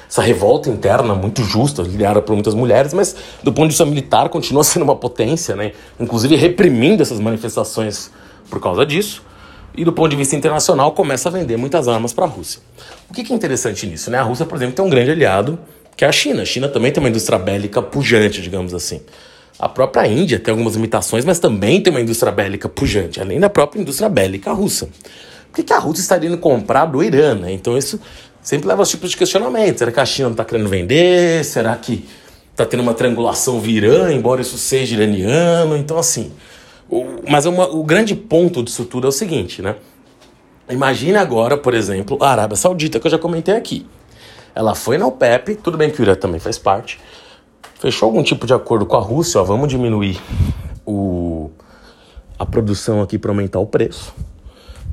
essa 0.08 0.22
revolta 0.22 0.70
interna 0.70 1.14
muito 1.14 1.42
justa, 1.42 1.82
liderada 1.82 2.22
por 2.22 2.34
muitas 2.34 2.54
mulheres, 2.54 2.94
mas 2.94 3.16
do 3.42 3.52
ponto 3.52 3.64
de 3.64 3.70
vista 3.70 3.84
militar 3.84 4.28
continua 4.28 4.62
sendo 4.64 4.84
uma 4.84 4.96
potência, 4.96 5.56
né? 5.56 5.72
Inclusive 5.98 6.36
reprimindo 6.36 7.02
essas 7.02 7.18
manifestações 7.18 8.10
por 8.48 8.60
causa 8.60 8.86
disso. 8.86 9.22
E 9.74 9.84
do 9.84 9.92
ponto 9.92 10.10
de 10.10 10.16
vista 10.16 10.36
internacional 10.36 10.92
começa 10.92 11.30
a 11.30 11.32
vender 11.32 11.56
muitas 11.56 11.88
armas 11.88 12.12
para 12.12 12.26
a 12.26 12.28
Rússia. 12.28 12.60
O 13.08 13.14
que, 13.14 13.24
que 13.24 13.32
é 13.32 13.36
interessante 13.36 13.86
nisso, 13.86 14.10
né? 14.10 14.18
A 14.18 14.22
Rússia, 14.22 14.44
por 14.44 14.56
exemplo, 14.56 14.74
tem 14.74 14.84
um 14.84 14.90
grande 14.90 15.10
aliado 15.10 15.58
que 15.96 16.04
é 16.04 16.08
a 16.08 16.12
China. 16.12 16.42
A 16.42 16.44
China 16.44 16.68
também 16.68 16.92
tem 16.92 17.02
uma 17.02 17.08
indústria 17.08 17.38
bélica 17.38 17.80
pujante, 17.80 18.42
digamos 18.42 18.74
assim. 18.74 19.00
A 19.58 19.68
própria 19.68 20.06
Índia 20.06 20.38
tem 20.38 20.52
algumas 20.52 20.74
limitações, 20.74 21.24
mas 21.24 21.38
também 21.38 21.80
tem 21.80 21.92
uma 21.92 22.00
indústria 22.00 22.32
bélica 22.32 22.68
pujante, 22.68 23.20
além 23.20 23.38
da 23.38 23.50
própria 23.50 23.80
indústria 23.80 24.08
bélica 24.08 24.52
russa. 24.52 24.88
Por 25.52 25.62
que, 25.62 25.72
a 25.72 25.78
Rússia 25.78 26.02
estaria 26.02 26.28
indo 26.28 26.38
comprar 26.38 26.86
do 26.86 27.02
Irã? 27.02 27.34
Né? 27.34 27.52
Então 27.52 27.76
isso 27.76 28.00
sempre 28.40 28.66
leva 28.66 28.82
a 28.82 28.86
tipos 28.86 29.10
de 29.10 29.16
questionamento. 29.16 29.78
Será 29.78 29.92
que 29.92 30.00
a 30.00 30.06
China 30.06 30.28
não 30.28 30.32
está 30.32 30.44
querendo 30.44 30.68
vender? 30.68 31.44
Será 31.44 31.76
que 31.76 32.08
está 32.50 32.64
tendo 32.64 32.80
uma 32.80 32.94
triangulação 32.94 33.60
via 33.60 34.12
embora 34.12 34.40
isso 34.40 34.56
seja 34.56 34.96
iraniano? 34.96 35.76
Então 35.76 35.98
assim... 35.98 36.32
O, 36.88 37.22
mas 37.26 37.46
uma, 37.46 37.66
o 37.70 37.82
grande 37.82 38.14
ponto 38.14 38.62
disso 38.62 38.84
tudo 38.84 39.06
é 39.06 39.08
o 39.08 39.12
seguinte, 39.12 39.62
né? 39.62 39.76
Imagine 40.68 41.16
agora, 41.16 41.56
por 41.56 41.72
exemplo, 41.72 42.18
a 42.20 42.30
Arábia 42.30 42.54
Saudita, 42.54 43.00
que 43.00 43.06
eu 43.06 43.10
já 43.10 43.18
comentei 43.18 43.54
aqui. 43.54 43.86
Ela 44.54 44.74
foi 44.74 44.98
na 44.98 45.06
OPEP, 45.06 45.56
tudo 45.56 45.78
bem 45.78 45.90
que 45.90 46.00
o 46.00 46.02
Irã 46.02 46.14
também 46.14 46.38
faz 46.38 46.58
parte, 46.58 47.00
fechou 47.82 48.06
algum 48.06 48.22
tipo 48.22 48.46
de 48.46 48.54
acordo 48.54 48.86
com 48.86 48.96
a 48.96 49.00
Rússia, 49.00 49.40
ó, 49.40 49.44
vamos 49.44 49.66
diminuir 49.66 50.20
o, 50.86 51.50
a 52.38 52.46
produção 52.46 53.02
aqui 53.02 53.18
para 53.18 53.32
aumentar 53.32 53.58
o 53.58 53.66
preço. 53.66 54.14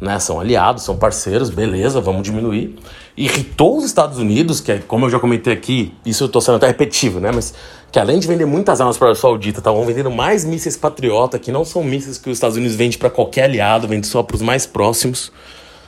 Né, 0.01 0.17
são 0.17 0.39
aliados, 0.39 0.83
são 0.83 0.95
parceiros, 0.95 1.51
beleza, 1.51 2.01
vamos 2.01 2.23
diminuir. 2.23 2.79
Irritou 3.15 3.77
os 3.77 3.83
Estados 3.83 4.17
Unidos, 4.17 4.59
que 4.59 4.71
é, 4.71 4.79
como 4.79 5.05
eu 5.05 5.09
já 5.09 5.19
comentei 5.19 5.53
aqui, 5.53 5.93
isso 6.03 6.23
eu 6.23 6.27
estou 6.27 6.41
sendo 6.41 6.55
até 6.55 6.65
repetitivo, 6.67 7.19
né? 7.19 7.31
Mas 7.35 7.53
que 7.91 7.99
além 7.99 8.17
de 8.17 8.25
vender 8.25 8.45
muitas 8.45 8.79
armas 8.79 8.97
para 8.97 9.07
a 9.07 9.09
Arábia 9.09 9.21
Saudita, 9.21 9.59
estavam 9.59 9.85
vendendo 9.85 10.09
mais 10.09 10.45
mísseis 10.45 10.77
patriota, 10.77 11.37
que 11.37 11.51
não 11.51 11.65
são 11.65 11.83
mísseis 11.83 12.17
que 12.17 12.29
os 12.29 12.37
Estados 12.37 12.55
Unidos 12.55 12.77
vende 12.77 12.97
para 12.97 13.09
qualquer 13.09 13.43
aliado, 13.43 13.87
vende 13.89 14.07
só 14.07 14.23
para 14.23 14.35
os 14.35 14.41
mais 14.41 14.65
próximos. 14.65 15.31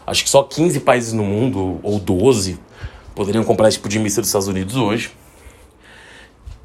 Acho 0.06 0.24
que 0.24 0.30
só 0.30 0.44
15 0.44 0.82
países 0.82 1.14
no 1.14 1.24
mundo, 1.24 1.80
ou 1.82 1.98
12, 1.98 2.60
poderiam 3.16 3.46
comprar 3.46 3.70
esse 3.70 3.78
tipo 3.78 3.88
de 3.88 3.98
míssil 3.98 4.22
dos 4.22 4.28
Estados 4.28 4.50
Unidos 4.50 4.76
hoje. 4.76 5.12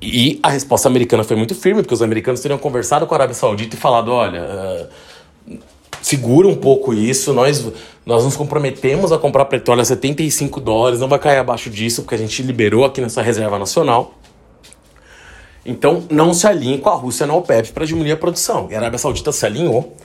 E 0.00 0.38
a 0.42 0.50
resposta 0.50 0.88
americana 0.88 1.24
foi 1.24 1.36
muito 1.36 1.54
firme, 1.54 1.82
porque 1.82 1.94
os 1.94 2.02
americanos 2.02 2.40
teriam 2.40 2.58
conversado 2.58 3.06
com 3.06 3.14
a 3.14 3.16
Arábia 3.16 3.34
Saudita 3.34 3.76
e 3.76 3.78
falado: 3.78 4.12
olha, 4.12 4.42
uh, 4.42 5.58
segura 6.02 6.46
um 6.46 6.54
pouco 6.54 6.92
isso, 6.92 7.32
nós, 7.32 7.66
nós 8.04 8.24
nos 8.24 8.36
comprometemos 8.36 9.10
a 9.10 9.18
comprar 9.18 9.46
petróleo 9.46 9.80
a 9.80 9.84
75 9.84 10.60
dólares, 10.60 11.00
não 11.00 11.08
vai 11.08 11.18
cair 11.18 11.38
abaixo 11.38 11.70
disso, 11.70 12.02
porque 12.02 12.14
a 12.14 12.18
gente 12.18 12.42
liberou 12.42 12.84
aqui 12.84 13.00
nessa 13.00 13.22
reserva 13.22 13.58
nacional. 13.58 14.14
Então 15.64 16.04
não 16.08 16.32
se 16.32 16.46
alinhe 16.46 16.78
com 16.78 16.88
a 16.88 16.94
Rússia 16.94 17.26
na 17.26 17.34
OPEP 17.34 17.72
para 17.72 17.84
diminuir 17.84 18.12
a 18.12 18.16
produção. 18.16 18.68
E 18.70 18.74
a 18.74 18.78
Arábia 18.78 18.98
Saudita 18.98 19.32
se 19.32 19.44
alinhou. 19.44 19.96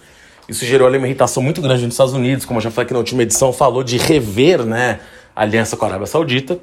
Isso 0.49 0.65
gerou 0.65 0.88
ali 0.88 0.97
uma 0.97 1.06
irritação 1.06 1.43
muito 1.43 1.62
grande 1.62 1.86
nos 1.86 1.93
Estados 1.93 2.13
Unidos, 2.13 2.45
como 2.45 2.58
eu 2.58 2.63
já 2.63 2.71
falei 2.71 2.86
aqui 2.86 2.93
na 2.93 2.99
última 2.99 3.21
edição, 3.21 3.54
falou 3.54 3.84
de 3.84 3.97
rever 3.97 4.65
né, 4.65 4.99
a 5.36 5.43
aliança 5.43 5.77
com 5.77 5.86
a 5.86 5.89
Arábia 5.89 6.08
Saudita. 6.08 6.60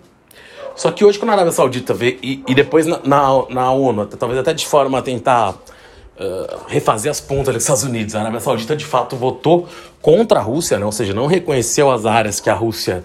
Só 0.79 0.93
que 0.93 1.05
hoje, 1.05 1.19
quando 1.19 1.31
a 1.31 1.33
Arábia 1.33 1.51
Saudita 1.51 1.93
vê, 1.93 2.21
e, 2.23 2.41
e 2.47 2.55
depois 2.55 2.87
na, 2.87 3.01
na, 3.03 3.45
na, 3.51 3.73
ONU, 3.73 4.07
talvez 4.07 4.39
até 4.39 4.55
de 4.55 4.65
forma 4.65 5.01
a 5.01 5.03
tentar 5.03 5.51
uh, 5.51 6.61
refazer 6.69 7.11
as 7.11 7.21
pontas 7.21 7.53
dos 7.53 7.65
Estados 7.65 7.83
Unidos, 7.83 8.15
a 8.15 8.21
Arábia 8.21 8.39
Saudita 8.39 8.77
de 8.77 8.85
fato 8.85 9.17
votou 9.17 9.67
contra 10.01 10.39
a 10.39 10.43
Rússia, 10.43 10.79
né? 10.79 10.87
ou 10.87 10.93
seja, 10.93 11.13
não 11.13 11.27
reconheceu 11.27 11.91
as 11.91 12.07
áreas 12.07 12.39
que 12.39 12.49
a 12.49 12.55
Rússia 12.55 13.03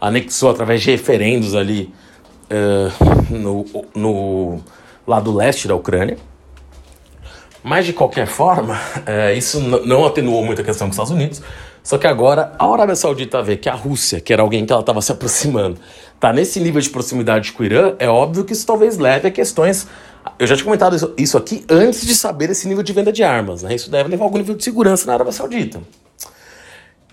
anexou 0.00 0.50
através 0.50 0.82
de 0.82 0.92
referendos 0.92 1.56
ali 1.56 1.92
uh, 2.48 3.34
no, 3.34 3.66
no 3.92 4.60
lado 5.04 5.34
leste 5.34 5.66
da 5.66 5.74
Ucrânia. 5.74 6.16
Mas 7.60 7.86
de 7.86 7.92
qualquer 7.92 8.28
forma, 8.28 8.80
é, 9.04 9.34
isso 9.36 9.58
não 9.58 10.06
atenuou 10.06 10.44
muito 10.44 10.60
a 10.60 10.64
questão 10.64 10.86
com 10.86 10.90
os 10.90 10.94
Estados 10.94 11.10
Unidos. 11.10 11.42
Só 11.86 11.96
que 11.98 12.06
agora 12.08 12.52
a 12.58 12.66
Arábia 12.66 12.96
Saudita 12.96 13.40
vê 13.44 13.56
que 13.56 13.68
a 13.68 13.72
Rússia, 13.72 14.20
que 14.20 14.32
era 14.32 14.42
alguém 14.42 14.66
que 14.66 14.72
ela 14.72 14.80
estava 14.80 15.00
se 15.00 15.12
aproximando, 15.12 15.78
está 16.12 16.32
nesse 16.32 16.58
nível 16.58 16.80
de 16.80 16.90
proximidade 16.90 17.52
com 17.52 17.62
o 17.62 17.66
Irã, 17.66 17.94
é 18.00 18.08
óbvio 18.08 18.44
que 18.44 18.52
isso 18.52 18.66
talvez 18.66 18.98
leve 18.98 19.28
a 19.28 19.30
questões. 19.30 19.86
Eu 20.36 20.48
já 20.48 20.56
tinha 20.56 20.64
comentado 20.64 21.14
isso, 21.16 21.38
aqui 21.38 21.64
antes 21.70 22.04
de 22.04 22.12
saber 22.16 22.50
esse 22.50 22.66
nível 22.66 22.82
de 22.82 22.92
venda 22.92 23.12
de 23.12 23.22
armas. 23.22 23.62
Né? 23.62 23.72
Isso 23.72 23.88
deve 23.88 24.08
levar 24.08 24.24
algum 24.24 24.36
nível 24.36 24.56
de 24.56 24.64
segurança 24.64 25.06
na 25.06 25.12
Arábia 25.12 25.32
Saudita. 25.32 25.80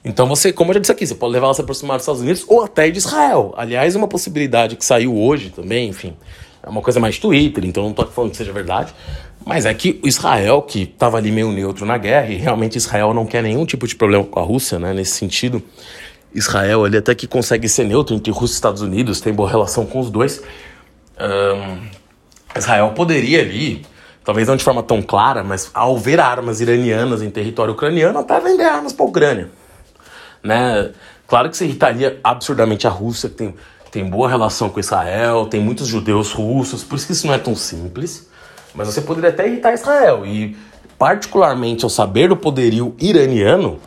Então 0.04 0.26
você, 0.26 0.52
como 0.52 0.72
eu 0.72 0.74
já 0.74 0.80
disse 0.80 0.92
aqui, 0.92 1.06
você 1.06 1.14
pode 1.14 1.34
levar 1.34 1.46
ela 1.46 1.52
a 1.52 1.54
se 1.54 1.62
aproximar 1.62 1.98
dos 1.98 2.06
Estados 2.06 2.22
Unidos 2.22 2.44
ou 2.48 2.64
até 2.64 2.90
de 2.90 2.98
Israel. 2.98 3.54
Aliás, 3.56 3.96
uma 3.96 4.08
possibilidade 4.08 4.76
que 4.76 4.84
saiu 4.84 5.16
hoje 5.16 5.52
também, 5.52 5.88
enfim, 5.90 6.16
é 6.64 6.70
uma 6.70 6.82
coisa 6.82 7.00
mais 7.00 7.20
Twitter, 7.20 7.64
então 7.64 7.84
não 7.84 7.92
estou 7.92 8.08
falando 8.08 8.32
que 8.32 8.38
seja 8.38 8.52
verdade, 8.52 8.92
mas 9.46 9.66
é 9.66 9.74
que 9.74 10.00
Israel, 10.04 10.62
que 10.62 10.84
estava 10.84 11.18
ali 11.18 11.32
meio 11.32 11.52
neutro 11.52 11.86
na 11.86 11.98
guerra, 11.98 12.30
e 12.30 12.36
realmente 12.36 12.78
Israel 12.78 13.14
não 13.14 13.26
quer 13.26 13.44
nenhum 13.44 13.66
tipo 13.66 13.88
de 13.88 13.96
problema 13.96 14.24
com 14.24 14.40
a 14.40 14.44
Rússia, 14.44 14.80
né? 14.80 14.94
Nesse 14.94 15.12
sentido, 15.12 15.62
Israel 16.34 16.86
ali 16.86 16.98
até 16.98 17.14
que 17.14 17.28
consegue 17.28 17.68
ser 17.68 17.86
neutro 17.86 18.16
entre 18.16 18.32
Rússia 18.32 18.54
e 18.54 18.56
Estados 18.56 18.82
Unidos, 18.82 19.22
tem 19.22 19.34
boa 19.34 19.50
relação 19.50 19.86
com 19.86 20.00
os 20.00 20.10
dois. 20.10 20.42
Um, 21.20 21.88
Israel 22.58 22.92
poderia 22.96 23.42
ali, 23.42 23.86
talvez 24.24 24.48
não 24.48 24.56
de 24.56 24.64
forma 24.64 24.82
tão 24.82 25.02
clara, 25.02 25.44
mas 25.44 25.70
ao 25.74 25.98
ver 25.98 26.20
armas 26.20 26.62
iranianas 26.62 27.22
em 27.22 27.30
território 27.30 27.74
ucraniano, 27.74 28.20
até 28.20 28.40
vender 28.40 28.64
armas 28.64 28.94
para 28.94 29.06
a 29.06 29.10
Ucrânia. 29.10 29.50
Né? 30.42 30.92
Claro 31.28 31.50
que 31.50 31.58
se 31.58 31.66
irritaria 31.66 32.20
absurdamente 32.24 32.88
a 32.88 32.90
Rússia, 32.90 33.30
que 33.30 33.36
tem, 33.36 33.56
tem 33.92 34.10
boa 34.10 34.30
relação 34.30 34.70
com 34.70 34.80
Israel, 34.80 35.46
tem 35.48 35.60
muitos 35.60 35.88
judeus 35.88 36.32
russos, 36.32 36.84
por 36.84 36.96
isso 36.96 37.08
que 37.08 37.14
isso 37.14 37.28
não 37.28 37.34
é 37.34 37.38
tão 37.38 37.56
simples. 37.56 38.30
Mas 38.74 38.88
você 38.88 39.02
poderia 39.02 39.30
até 39.30 39.48
irritar 39.48 39.74
Israel. 39.74 40.26
E, 40.26 40.56
particularmente 40.98 41.84
ao 41.84 41.90
saber 41.90 42.30
do 42.30 42.38
poderio 42.38 42.96
iraniano, 43.00 43.80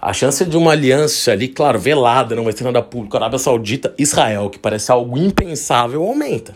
a 0.00 0.12
chance 0.12 0.44
de 0.44 0.56
uma 0.56 0.72
aliança 0.72 1.32
ali, 1.32 1.48
claro, 1.48 1.78
velada, 1.78 2.34
não 2.34 2.44
vai 2.44 2.52
ser 2.52 2.64
nada 2.64 2.82
público, 2.82 3.16
Arábia 3.16 3.38
Saudita, 3.38 3.94
Israel, 3.98 4.50
que 4.50 4.58
parece 4.58 4.92
algo 4.92 5.16
impensável, 5.16 6.02
aumenta. 6.02 6.54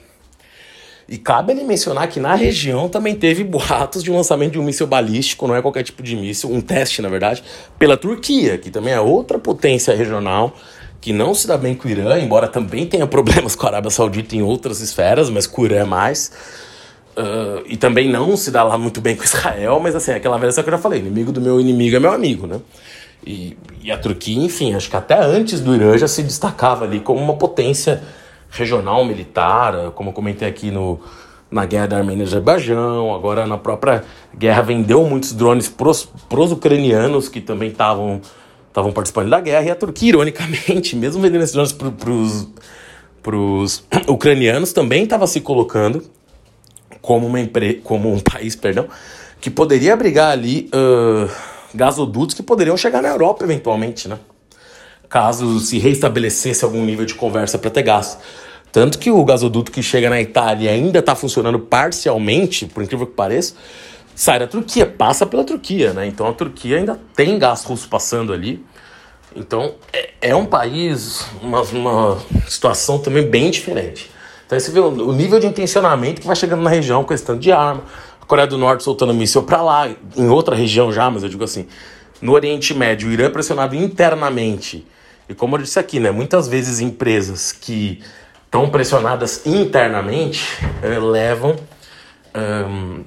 E 1.09 1.17
cabe 1.17 1.53
ali 1.53 1.65
mencionar 1.65 2.09
que 2.09 2.21
na 2.21 2.35
região 2.35 2.91
também 2.91 3.15
teve 3.15 3.43
boatos 3.43 4.03
de 4.03 4.11
um 4.11 4.17
lançamento 4.17 4.53
de 4.53 4.59
um 4.59 4.63
míssil 4.63 4.87
balístico, 4.87 5.49
não 5.49 5.57
é 5.57 5.63
qualquer 5.63 5.83
tipo 5.83 6.03
de 6.03 6.15
míssil, 6.15 6.53
um 6.53 6.61
teste, 6.61 7.01
na 7.01 7.09
verdade, 7.09 7.43
pela 7.79 7.97
Turquia, 7.97 8.59
que 8.59 8.71
também 8.71 8.93
é 8.93 9.01
outra 9.01 9.39
potência 9.39 9.95
regional 9.95 10.55
que 11.01 11.13
não 11.13 11.33
se 11.33 11.47
dá 11.47 11.57
bem 11.57 11.75
com 11.75 11.89
o 11.89 11.91
Irã, 11.91 12.19
embora 12.19 12.49
também 12.49 12.85
tenha 12.85 13.07
problemas 13.07 13.55
com 13.57 13.65
a 13.65 13.71
Arábia 13.71 13.91
Saudita 13.91 14.37
em 14.37 14.43
outras 14.43 14.81
esferas, 14.81 15.31
mas 15.31 15.47
com 15.47 15.63
o 15.63 15.65
Irã 15.65 15.77
é 15.77 15.85
mais. 15.85 16.33
Uh, 17.19 17.65
e 17.67 17.77
também 17.77 18.09
não 18.09 18.37
se 18.37 18.49
dá 18.49 18.63
lá 18.63 18.79
muito 18.79 19.01
bem 19.01 19.17
com 19.17 19.25
Israel, 19.27 19.81
mas 19.81 19.97
assim, 19.97 20.13
aquela 20.13 20.39
velha 20.39 20.53
que 20.53 20.61
eu 20.61 20.71
já 20.71 20.79
falei, 20.79 21.01
inimigo 21.01 21.33
do 21.33 21.41
meu 21.41 21.61
inimigo 21.61 21.97
é 21.97 21.99
meu 21.99 22.13
amigo, 22.13 22.47
né? 22.47 22.61
E, 23.27 23.59
e, 23.83 23.91
a 23.91 23.99
Turquia, 23.99 24.41
enfim, 24.41 24.73
acho 24.73 24.89
que 24.89 24.97
até 24.97 25.19
antes 25.21 25.61
do 25.61 25.75
Irã 25.75 25.99
já 25.99 26.07
se 26.07 26.23
destacava 26.23 26.85
ali 26.85 27.01
como 27.01 27.21
uma 27.21 27.35
potência 27.35 28.01
regional 28.49 29.05
militar, 29.05 29.91
como 29.97 30.11
eu 30.11 30.15
comentei 30.15 30.47
aqui 30.47 30.71
no, 30.71 31.01
na 31.51 31.67
guerra 31.67 31.89
da 31.89 31.97
Armênia 31.97 32.23
e 32.23 32.27
Azerbaijão, 32.27 33.13
agora 33.13 33.49
na 33.49 33.59
própria 33.59 34.05
guerra 34.37 34.63
vendeu 34.63 35.05
muitos 35.05 35.33
drones 35.33 35.69
pros, 35.69 36.09
pros 36.29 36.53
ucranianos 36.53 37.29
que 37.29 37.41
também 37.41 37.71
estavam 37.71 38.21
estavam 38.69 38.93
participando 38.93 39.29
da 39.29 39.41
guerra, 39.41 39.65
e 39.65 39.71
a 39.71 39.75
Turquia, 39.75 40.11
ironicamente, 40.11 40.95
mesmo 40.97 41.21
vendendo 41.21 41.43
esses 41.43 41.53
drones 41.53 41.73
para 41.73 43.37
os 43.37 43.85
ucranianos, 44.07 44.73
também 44.73 45.03
estava 45.03 45.27
se 45.27 45.41
colocando 45.41 46.05
como, 47.01 47.27
uma 47.27 47.41
empre... 47.41 47.75
como 47.85 48.13
um 48.13 48.21
país 48.21 48.57
perdão, 48.57 48.89
que 49.41 49.51
poderia 49.51 49.93
abrigar 49.93 50.33
ali 50.33 50.69
uh, 50.75 51.31
gasodutos 51.75 52.35
que 52.35 52.43
poderiam 52.43 52.77
chegar 52.77 53.03
na 53.03 53.09
Europa 53.09 53.45
eventualmente, 53.45 54.09
né? 54.09 54.19
Caso 55.09 55.59
se 55.61 55.79
reestabelecesse 55.79 56.65
algum 56.65 56.85
nível 56.85 57.07
de 57.07 57.15
conversa 57.15 57.59
para 57.59 57.71
ter 57.71 57.83
gás. 57.83 58.19
Tanto 58.71 58.99
que 58.99 59.11
o 59.11 59.25
gasoduto 59.25 59.73
que 59.73 59.83
chega 59.83 60.11
na 60.11 60.21
Itália 60.21 60.71
ainda 60.71 60.99
está 60.99 61.15
funcionando 61.15 61.59
parcialmente, 61.59 62.67
por 62.67 62.83
incrível 62.83 63.07
que 63.07 63.15
pareça, 63.15 63.55
sai 64.15 64.39
da 64.39 64.47
Turquia, 64.47 64.85
passa 64.85 65.25
pela 65.25 65.45
Turquia, 65.45 65.93
né? 65.95 66.07
Então 66.07 66.27
a 66.27 66.33
Turquia 66.33 66.77
ainda 66.77 67.01
tem 67.15 67.39
gás 67.39 67.65
russo 67.65 67.89
passando 67.89 68.33
ali. 68.33 68.63
Então 69.35 69.77
é, 69.93 70.11
é 70.21 70.37
um 70.37 70.45
país, 70.45 71.25
uma, 71.41 71.63
uma 71.63 72.19
situação 72.47 72.99
também 72.99 73.29
bem 73.29 73.51
diferente. 73.51 74.11
Então 74.49 74.59
você 74.59 74.71
vê 74.71 74.81
o, 74.81 75.13
nível 75.13 75.39
de 75.39 75.47
intencionamento 75.47 76.23
que 76.23 76.27
vai 76.27 76.35
chegando 76.35 76.63
na 76.63 76.71
região, 76.71 77.05
questão 77.05 77.39
de 77.39 77.53
arma. 77.53 77.83
A 78.19 78.25
Coreia 78.25 78.47
do 78.47 78.57
Norte 78.57 78.83
soltando 78.83 79.13
míssil 79.13 79.43
para 79.43 79.61
lá, 79.61 79.91
em 80.17 80.29
outra 80.31 80.57
região 80.57 80.91
já, 80.91 81.11
mas 81.11 81.23
eu 81.23 81.29
digo 81.29 81.45
assim, 81.45 81.67
no 82.23 82.33
Oriente 82.33 82.73
Médio, 82.73 83.11
o 83.11 83.13
Irã 83.13 83.27
é 83.27 83.29
pressionado 83.29 83.77
internamente. 83.77 84.87
E 85.29 85.35
como 85.35 85.57
eu 85.57 85.61
disse 85.61 85.79
aqui, 85.79 86.01
né, 86.01 86.11
muitas 86.11 86.49
vezes 86.49 86.81
empresas 86.81 87.53
que 87.53 88.01
estão 88.47 88.71
pressionadas 88.71 89.47
internamente 89.47 90.43
eh, 90.83 90.99
levam. 90.99 91.55
Um, 92.35 93.05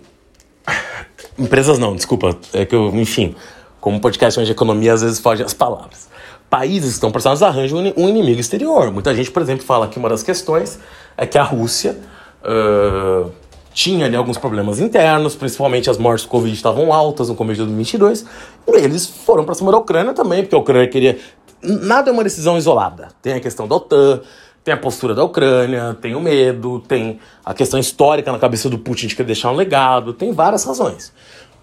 empresas 1.44 1.80
não, 1.80 1.96
desculpa, 1.96 2.38
é 2.54 2.68
que 2.68 2.76
eu, 2.76 2.90
enfim, 2.94 3.36
como 3.82 4.00
podcast 4.00 4.42
de 4.46 4.52
economia, 4.52 4.94
às 4.94 5.02
vezes 5.02 5.20
fogem 5.20 5.44
as 5.44 5.54
palavras. 5.54 6.08
Países 6.50 6.94
estão 6.94 7.12
pressionados 7.12 7.42
arranjam 7.42 7.80
um 7.98 8.08
inimigo 8.08 8.40
exterior. 8.40 8.92
Muita 8.92 9.14
gente, 9.16 9.32
por 9.32 9.42
exemplo, 9.42 9.66
fala 9.66 9.88
que 9.88 9.98
uma 9.98 10.08
das 10.08 10.22
questões 10.22 10.80
é 11.18 11.26
que 11.26 11.38
a 11.38 11.44
Rússia 11.44 11.98
uh, 12.44 13.32
tinha 13.74 14.06
ali 14.06 14.16
alguns 14.16 14.38
problemas 14.38 14.80
internos, 14.80 15.34
principalmente 15.34 15.90
as 15.90 15.98
mortes 15.98 16.26
do 16.26 16.30
Covid 16.30 16.54
estavam 16.54 16.94
altas 16.94 17.30
no 17.30 17.36
começo 17.36 17.62
de 17.62 17.66
2022, 17.66 18.26
e 18.68 18.84
eles 18.84 19.08
foram 19.08 19.44
para 19.44 19.56
cima 19.56 19.72
da 19.72 19.78
Ucrânia 19.78 20.14
também, 20.14 20.44
porque 20.44 20.56
a 20.56 20.60
Ucrânia 20.60 20.88
queria. 20.88 21.18
Nada 21.64 22.10
é 22.10 22.14
uma 22.14 22.24
decisão 22.24 22.58
isolada. 22.58 23.10
Tem 23.22 23.34
a 23.34 23.40
questão 23.40 23.68
da 23.68 23.76
OTAN, 23.76 24.22
tem 24.64 24.74
a 24.74 24.78
postura 24.78 25.16
da 25.16 25.24
Ucrânia, 25.24 25.98
tem 26.00 26.16
o 26.16 26.22
medo, 26.22 26.80
tem 26.88 27.20
a 27.44 27.54
questão 27.54 27.80
histórica 27.80 28.32
na 28.32 28.38
cabeça 28.38 28.70
do 28.70 28.78
Putin 28.78 29.08
de 29.08 29.16
querer 29.16 29.28
deixar 29.28 29.52
um 29.52 29.56
legado, 29.56 30.14
tem 30.14 30.32
várias 30.32 30.64
razões. 30.64 31.12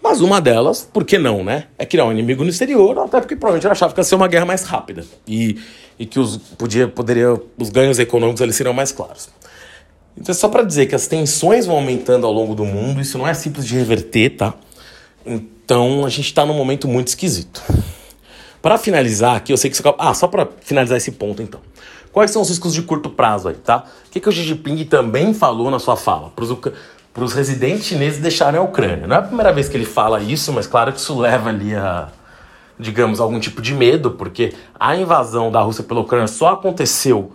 Mas 0.03 0.21
uma 0.21 0.41
delas, 0.41 0.89
por 0.93 1.05
que 1.05 1.19
não, 1.19 1.43
né? 1.43 1.65
É 1.77 1.85
criar 1.85 2.05
um 2.05 2.13
inimigo 2.13 2.45
no 2.45 2.51
exterior, 2.51 2.99
até 2.99 3.21
porque 3.21 3.35
provavelmente 3.35 3.67
ele 3.67 3.73
achava 3.73 3.93
que 3.93 4.01
ia 4.01 4.05
ser 4.05 4.15
uma 4.15 4.29
guerra 4.29 4.47
mais 4.47 4.63
rápida 4.63 5.05
e, 5.27 5.59
e 5.99 6.07
que 6.07 6.19
os, 6.19 6.37
podia, 6.37 6.89
poderia, 6.89 7.39
os 7.59 7.69
ganhos 7.69 7.99
econômicos 7.99 8.41
ali 8.41 8.53
seriam 8.53 8.73
mais 8.73 8.93
claros. 8.93 9.29
Então 10.17 10.33
é 10.33 10.35
só 10.35 10.49
para 10.49 10.63
dizer 10.63 10.87
que 10.87 10.95
as 10.95 11.07
tensões 11.07 11.67
vão 11.67 11.77
aumentando 11.77 12.27
ao 12.27 12.33
longo 12.33 12.55
do 12.55 12.65
mundo, 12.65 13.01
isso 13.01 13.19
não 13.19 13.27
é 13.27 13.35
simples 13.35 13.67
de 13.67 13.75
reverter, 13.75 14.37
tá? 14.37 14.55
Então 15.25 16.05
a 16.05 16.09
gente 16.09 16.27
está 16.27 16.47
num 16.47 16.55
momento 16.55 16.89
muito 16.89 17.09
esquisito. 17.09 17.63
Para 18.61 18.77
finalizar 18.79 19.37
aqui, 19.37 19.53
eu 19.53 19.57
sei 19.57 19.71
que 19.71 19.77
você. 19.77 19.83
Ah, 19.99 20.13
só 20.15 20.27
para 20.27 20.49
finalizar 20.61 20.99
esse 20.99 21.13
ponto 21.13 21.43
então. 21.43 21.61
Quais 22.13 22.31
são 22.31 22.43
os 22.43 22.49
riscos 22.49 22.75
de 22.75 22.83
curto 22.83 23.11
prazo 23.11 23.49
aí, 23.49 23.55
tá? 23.55 23.85
O 24.07 24.11
que, 24.11 24.19
que 24.19 24.29
o 24.29 24.33
Xi 24.33 24.43
Jinping 24.43 24.85
também 24.85 25.33
falou 25.33 25.71
na 25.71 25.79
sua 25.79 25.97
fala? 25.97 26.31
para 26.31 26.45
os 26.45 26.51
residentes 27.33 27.87
chineses 27.87 28.21
deixarem 28.21 28.61
a 28.61 28.63
Ucrânia. 28.63 29.07
Não 29.07 29.17
é 29.17 29.19
a 29.19 29.23
primeira 29.23 29.53
vez 29.53 29.69
que 29.69 29.77
ele 29.77 29.85
fala 29.85 30.21
isso, 30.21 30.53
mas 30.53 30.67
claro 30.67 30.93
que 30.93 31.01
isso 31.01 31.19
leva 31.19 31.49
ali 31.49 31.75
a, 31.75 32.09
digamos, 32.79 33.21
algum 33.21 33.41
tipo 33.41 33.61
de 33.61 33.75
medo, 33.75 34.13
porque 34.13 34.55
a 34.79 34.95
invasão 34.95 35.51
da 35.51 35.61
Rússia 35.61 35.83
pela 35.83 36.01
Ucrânia 36.01 36.29
só 36.29 36.51
aconteceu 36.51 37.33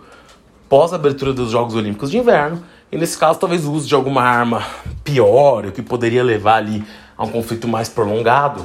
pós 0.68 0.92
a 0.92 0.96
abertura 0.96 1.32
dos 1.32 1.50
Jogos 1.50 1.74
Olímpicos 1.74 2.10
de 2.10 2.18
Inverno, 2.18 2.62
e 2.90 2.96
nesse 2.96 3.18
caso 3.18 3.38
talvez 3.38 3.66
o 3.66 3.72
uso 3.72 3.86
de 3.86 3.94
alguma 3.94 4.22
arma 4.22 4.64
pior, 5.02 5.66
o 5.66 5.72
que 5.72 5.82
poderia 5.82 6.22
levar 6.22 6.56
ali 6.56 6.84
a 7.16 7.24
um 7.24 7.28
conflito 7.28 7.68
mais 7.68 7.88
prolongado, 7.88 8.64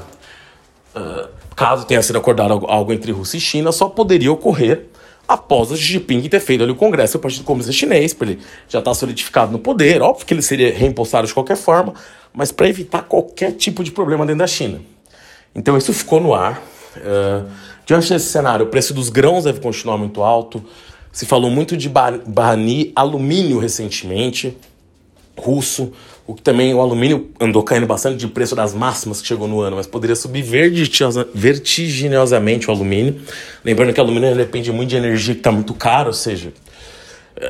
uh, 0.96 1.28
caso 1.56 1.86
tenha 1.86 2.02
sido 2.02 2.18
acordado 2.18 2.66
algo 2.68 2.94
entre 2.94 3.12
Rússia 3.12 3.38
e 3.38 3.42
China, 3.42 3.72
só 3.72 3.90
poderia 3.90 4.32
ocorrer 4.32 4.88
após 5.30 5.70
o 5.70 5.78
Xi 5.78 5.84
Jinping 5.84 6.28
ter 6.28 6.40
feito 6.40 6.64
ali 6.64 6.72
o 6.72 6.76
Congresso 6.76 7.20
do 7.20 7.22
Partido 7.22 7.44
Comunista 7.44 7.72
Chinês, 7.72 8.16
para 8.16 8.32
ele 8.32 8.40
já 8.68 8.80
estar 8.80 8.90
tá 8.90 8.96
solidificado 8.96 9.52
no 9.52 9.60
poder. 9.60 10.02
Óbvio 10.02 10.26
que 10.26 10.34
ele 10.34 10.42
seria 10.42 10.74
reimpostado 10.74 11.28
de 11.28 11.34
qualquer 11.36 11.56
forma, 11.56 11.94
mas 12.34 12.52
para 12.52 12.68
evitar 12.68 13.04
qualquer 13.04 13.52
tipo 13.52 13.84
de 13.84 13.92
problema 13.92 14.26
dentro 14.26 14.40
da 14.40 14.48
China. 14.48 14.82
Então 15.54 15.78
isso 15.78 15.94
ficou 15.94 16.20
no 16.20 16.34
ar. 16.34 16.60
Uh, 16.98 17.48
diante 17.86 18.10
desse 18.10 18.26
cenário, 18.26 18.66
o 18.66 18.70
preço 18.70 18.92
dos 18.92 19.10
grãos 19.10 19.44
deve 19.44 19.60
continuar 19.60 20.00
muito 20.00 20.24
alto. 20.24 20.64
Se 21.12 21.28
falou 21.28 21.52
muito 21.52 21.78
de 21.78 21.88
banir 21.88 22.92
alumínio 22.96 23.60
recentemente, 23.60 24.58
russo, 25.38 25.94
o 26.30 26.36
que 26.36 26.44
também 26.44 26.72
o 26.76 26.80
alumínio 26.80 27.32
andou 27.40 27.64
caindo 27.64 27.88
bastante 27.88 28.18
de 28.18 28.28
preço 28.28 28.56
das 28.56 28.72
máximas 28.72 29.20
que 29.20 29.28
chegou 29.28 29.48
no 29.48 29.62
ano, 29.62 29.78
mas 29.78 29.88
poderia 29.88 30.16
subir 30.16 30.44
vertiginosamente 31.34 32.70
o 32.70 32.72
alumínio. 32.72 33.20
Lembrando 33.66 33.92
que 33.92 34.00
o 34.00 34.04
alumínio 34.04 34.36
depende 34.36 34.72
muito 34.72 34.90
de 34.90 34.96
energia 34.96 35.34
que 35.34 35.40
está 35.40 35.52
muito 35.52 35.74
caro, 35.74 36.10
ou 36.10 36.14
seja, 36.14 36.54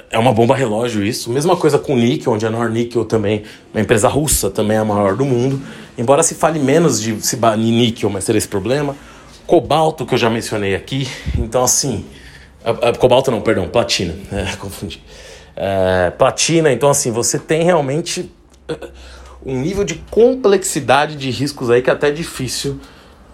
é 0.09 0.17
uma 0.17 0.31
bomba 0.31 0.55
relógio 0.55 1.05
isso. 1.05 1.29
Mesma 1.29 1.57
coisa 1.57 1.77
com 1.77 1.93
o 1.93 1.97
níquel, 1.97 2.31
onde 2.31 2.45
a 2.45 2.49
Nornickel 2.49 3.03
também, 3.03 3.43
uma 3.73 3.81
empresa 3.81 4.07
russa, 4.07 4.49
também 4.49 4.77
é 4.77 4.79
a 4.79 4.85
maior 4.85 5.17
do 5.17 5.25
mundo. 5.25 5.61
Embora 5.97 6.23
se 6.23 6.33
fale 6.35 6.57
menos 6.57 7.01
de 7.01 7.19
se 7.19 7.35
banir 7.35 7.73
níquel, 7.73 8.09
mas 8.09 8.23
seria 8.23 8.37
esse 8.37 8.47
problema. 8.47 8.95
Cobalto, 9.45 10.05
que 10.05 10.13
eu 10.13 10.17
já 10.17 10.29
mencionei 10.29 10.73
aqui. 10.73 11.05
Então, 11.37 11.65
assim, 11.65 12.05
a, 12.63 12.69
a, 12.91 12.93
cobalto 12.93 13.29
não, 13.29 13.41
perdão, 13.41 13.67
platina. 13.67 14.15
É, 14.31 14.55
confundi. 14.55 15.03
É, 15.53 16.11
platina, 16.11 16.71
então 16.71 16.89
assim, 16.89 17.11
você 17.11 17.37
tem 17.37 17.63
realmente 17.63 18.31
um 19.45 19.59
nível 19.59 19.83
de 19.83 19.95
complexidade 20.09 21.15
de 21.15 21.29
riscos 21.29 21.69
aí 21.69 21.81
que 21.81 21.89
é 21.89 21.93
até 21.93 22.11
difícil 22.11 22.79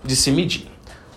de 0.03 0.15
se 0.15 0.31
medir. 0.31 0.67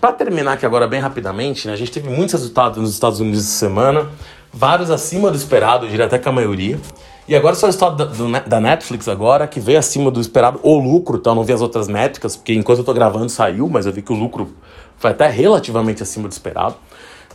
Para 0.01 0.13
terminar 0.13 0.53
aqui 0.53 0.65
agora 0.65 0.87
bem 0.87 0.99
rapidamente, 0.99 1.67
né, 1.67 1.73
a 1.73 1.75
gente 1.75 1.91
teve 1.91 2.09
muitos 2.09 2.33
resultados 2.33 2.77
nos 2.77 2.93
Estados 2.93 3.19
Unidos 3.19 3.41
essa 3.41 3.57
semana, 3.57 4.07
vários 4.51 4.89
acima 4.89 5.29
do 5.29 5.35
esperado, 5.35 5.85
eu 5.85 5.89
diria 5.89 6.05
até 6.05 6.17
que 6.17 6.27
a 6.27 6.31
maioria. 6.31 6.79
E 7.27 7.35
agora 7.35 7.53
só 7.53 7.67
o 7.67 7.69
resultado 7.69 8.05
da, 8.05 8.39
da 8.39 8.59
Netflix 8.59 9.07
agora, 9.07 9.45
que 9.45 9.59
veio 9.59 9.77
acima 9.77 10.09
do 10.09 10.19
esperado, 10.19 10.59
o 10.63 10.79
lucro, 10.79 11.17
então 11.17 11.35
não 11.35 11.43
vi 11.43 11.53
as 11.53 11.61
outras 11.61 11.87
métricas, 11.87 12.35
porque 12.35 12.53
enquanto 12.53 12.79
eu 12.79 12.83
tô 12.83 12.93
gravando 12.93 13.29
saiu, 13.29 13.69
mas 13.69 13.85
eu 13.85 13.93
vi 13.93 14.01
que 14.01 14.11
o 14.11 14.15
lucro 14.15 14.51
foi 14.97 15.11
até 15.11 15.29
relativamente 15.29 16.01
acima 16.01 16.27
do 16.27 16.31
esperado. 16.31 16.75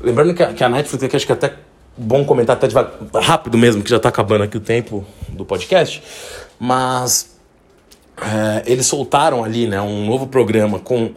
Lembrando 0.01 0.35
que 0.35 0.43
a, 0.43 0.53
que 0.53 0.65
a 0.65 0.69
Netflix 0.69 1.05
aqui, 1.05 1.17
acho 1.17 1.27
que 1.27 1.33
é 1.33 1.35
até 1.37 1.55
bom 1.97 2.25
comentar 2.25 2.57
até 2.57 2.67
devagar, 2.67 2.93
rápido 3.15 3.57
mesmo, 3.57 3.83
que 3.83 3.91
já 3.91 3.99
está 3.99 4.09
acabando 4.09 4.43
aqui 4.43 4.57
o 4.57 4.61
tempo 4.61 5.05
do 5.29 5.45
podcast, 5.45 6.03
mas 6.59 7.37
é, 8.17 8.63
eles 8.67 8.87
soltaram 8.87 9.45
ali 9.45 9.67
né, 9.67 9.81
um 9.81 10.07
novo 10.07 10.27
programa 10.27 10.79
com, 10.79 11.13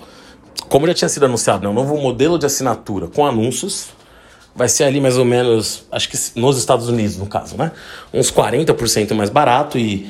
como 0.69 0.88
já 0.88 0.93
tinha 0.93 1.10
sido 1.10 1.26
anunciado, 1.26 1.63
né, 1.63 1.69
um 1.69 1.73
novo 1.73 1.97
modelo 1.97 2.38
de 2.38 2.45
assinatura 2.45 3.08
com 3.08 3.26
anúncios. 3.26 3.88
Vai 4.56 4.67
ser 4.67 4.86
ali 4.86 5.00
mais 5.00 5.17
ou 5.17 5.26
menos, 5.26 5.86
acho 5.91 6.10
que 6.10 6.17
nos 6.36 6.58
Estados 6.58 6.89
Unidos, 6.89 7.15
no 7.17 7.28
caso, 7.28 7.56
né? 7.56 7.71
Uns 8.12 8.32
40% 8.32 9.13
mais 9.13 9.30
barato 9.30 9.78
e 9.78 10.10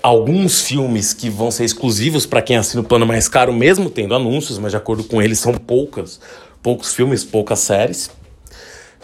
alguns 0.00 0.60
filmes 0.60 1.12
que 1.12 1.28
vão 1.28 1.50
ser 1.50 1.64
exclusivos 1.64 2.24
para 2.24 2.40
quem 2.40 2.56
assina 2.56 2.80
o 2.80 2.84
plano 2.84 3.04
mais 3.04 3.26
caro, 3.26 3.52
mesmo 3.52 3.90
tendo 3.90 4.14
anúncios, 4.14 4.56
mas 4.56 4.70
de 4.70 4.76
acordo 4.76 5.02
com 5.02 5.20
eles 5.20 5.40
são 5.40 5.54
poucas 5.54 6.20
poucos 6.62 6.94
filmes, 6.94 7.24
poucas 7.24 7.58
séries, 7.58 8.10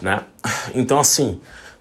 né? 0.01 0.21
Então, 0.73 0.99
assim, 0.99 1.39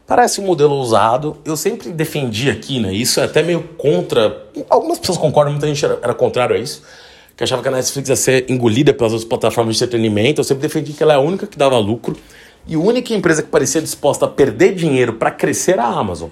parece 0.09 0.41
um 0.41 0.45
modelo 0.45 0.75
ousado. 0.75 1.37
Eu 1.45 1.55
sempre 1.55 1.91
defendi 1.91 2.51
aqui, 2.51 2.81
né? 2.81 2.93
Isso 2.93 3.21
é 3.21 3.25
até 3.25 3.43
meio 3.43 3.63
contra. 3.77 4.49
Algumas 4.69 4.99
pessoas 4.99 5.19
concordam, 5.19 5.53
muita 5.53 5.67
gente 5.67 5.85
era, 5.85 5.99
era 6.03 6.15
contrário 6.15 6.57
a 6.57 6.59
isso. 6.59 6.83
Que 7.37 7.45
achava 7.45 7.63
que 7.63 7.69
a 7.69 7.71
Netflix 7.71 8.09
ia 8.09 8.17
ser 8.17 8.51
engolida 8.51 8.93
pelas 8.93 9.13
outras 9.13 9.29
plataformas 9.29 9.77
de 9.77 9.85
entretenimento. 9.85 10.41
Eu 10.41 10.45
sempre 10.45 10.63
defendi 10.63 10.95
que 10.95 11.03
ela 11.03 11.13
é 11.13 11.17
a 11.17 11.21
única 11.21 11.47
que 11.47 11.59
dava 11.59 11.79
lucro. 11.79 12.17
E 12.67 12.75
a 12.75 12.79
única 12.79 13.15
empresa 13.15 13.43
que 13.43 13.49
parecia 13.49 13.81
disposta 13.81 14.25
a 14.25 14.29
perder 14.29 14.75
dinheiro 14.75 15.13
para 15.13 15.31
crescer 15.31 15.73
era 15.73 15.85
a 15.85 15.99
Amazon. 15.99 16.31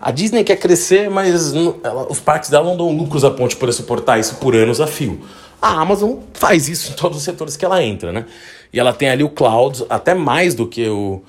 A 0.00 0.10
Disney 0.10 0.42
quer 0.42 0.56
crescer, 0.56 1.10
mas 1.10 1.52
ela, 1.84 2.10
os 2.10 2.20
parques 2.20 2.50
dela 2.50 2.64
não 2.64 2.76
dão 2.76 2.96
lucros 2.96 3.24
a 3.24 3.30
ponte 3.30 3.56
para 3.56 3.70
suportar 3.72 4.18
isso 4.18 4.36
por 4.36 4.54
anos 4.56 4.80
a 4.80 4.86
fio. 4.86 5.20
A 5.60 5.80
Amazon 5.80 6.18
faz 6.32 6.68
isso 6.68 6.92
em 6.92 6.94
todos 6.94 7.18
os 7.18 7.24
setores 7.24 7.56
que 7.56 7.64
ela 7.64 7.82
entra, 7.82 8.10
né? 8.12 8.24
E 8.72 8.78
ela 8.78 8.92
tem 8.92 9.10
ali 9.10 9.24
o 9.24 9.28
cloud, 9.28 9.84
até 9.88 10.14
mais 10.14 10.54
do 10.54 10.66
que 10.66 10.88
o, 10.88 11.22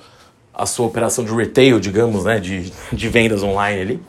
a 0.60 0.66
sua 0.66 0.86
operação 0.86 1.24
de 1.24 1.32
retail, 1.34 1.80
digamos, 1.80 2.24
né? 2.24 2.38
De, 2.38 2.70
de 2.92 3.08
vendas 3.08 3.42
online 3.42 3.80
ali. 3.80 4.02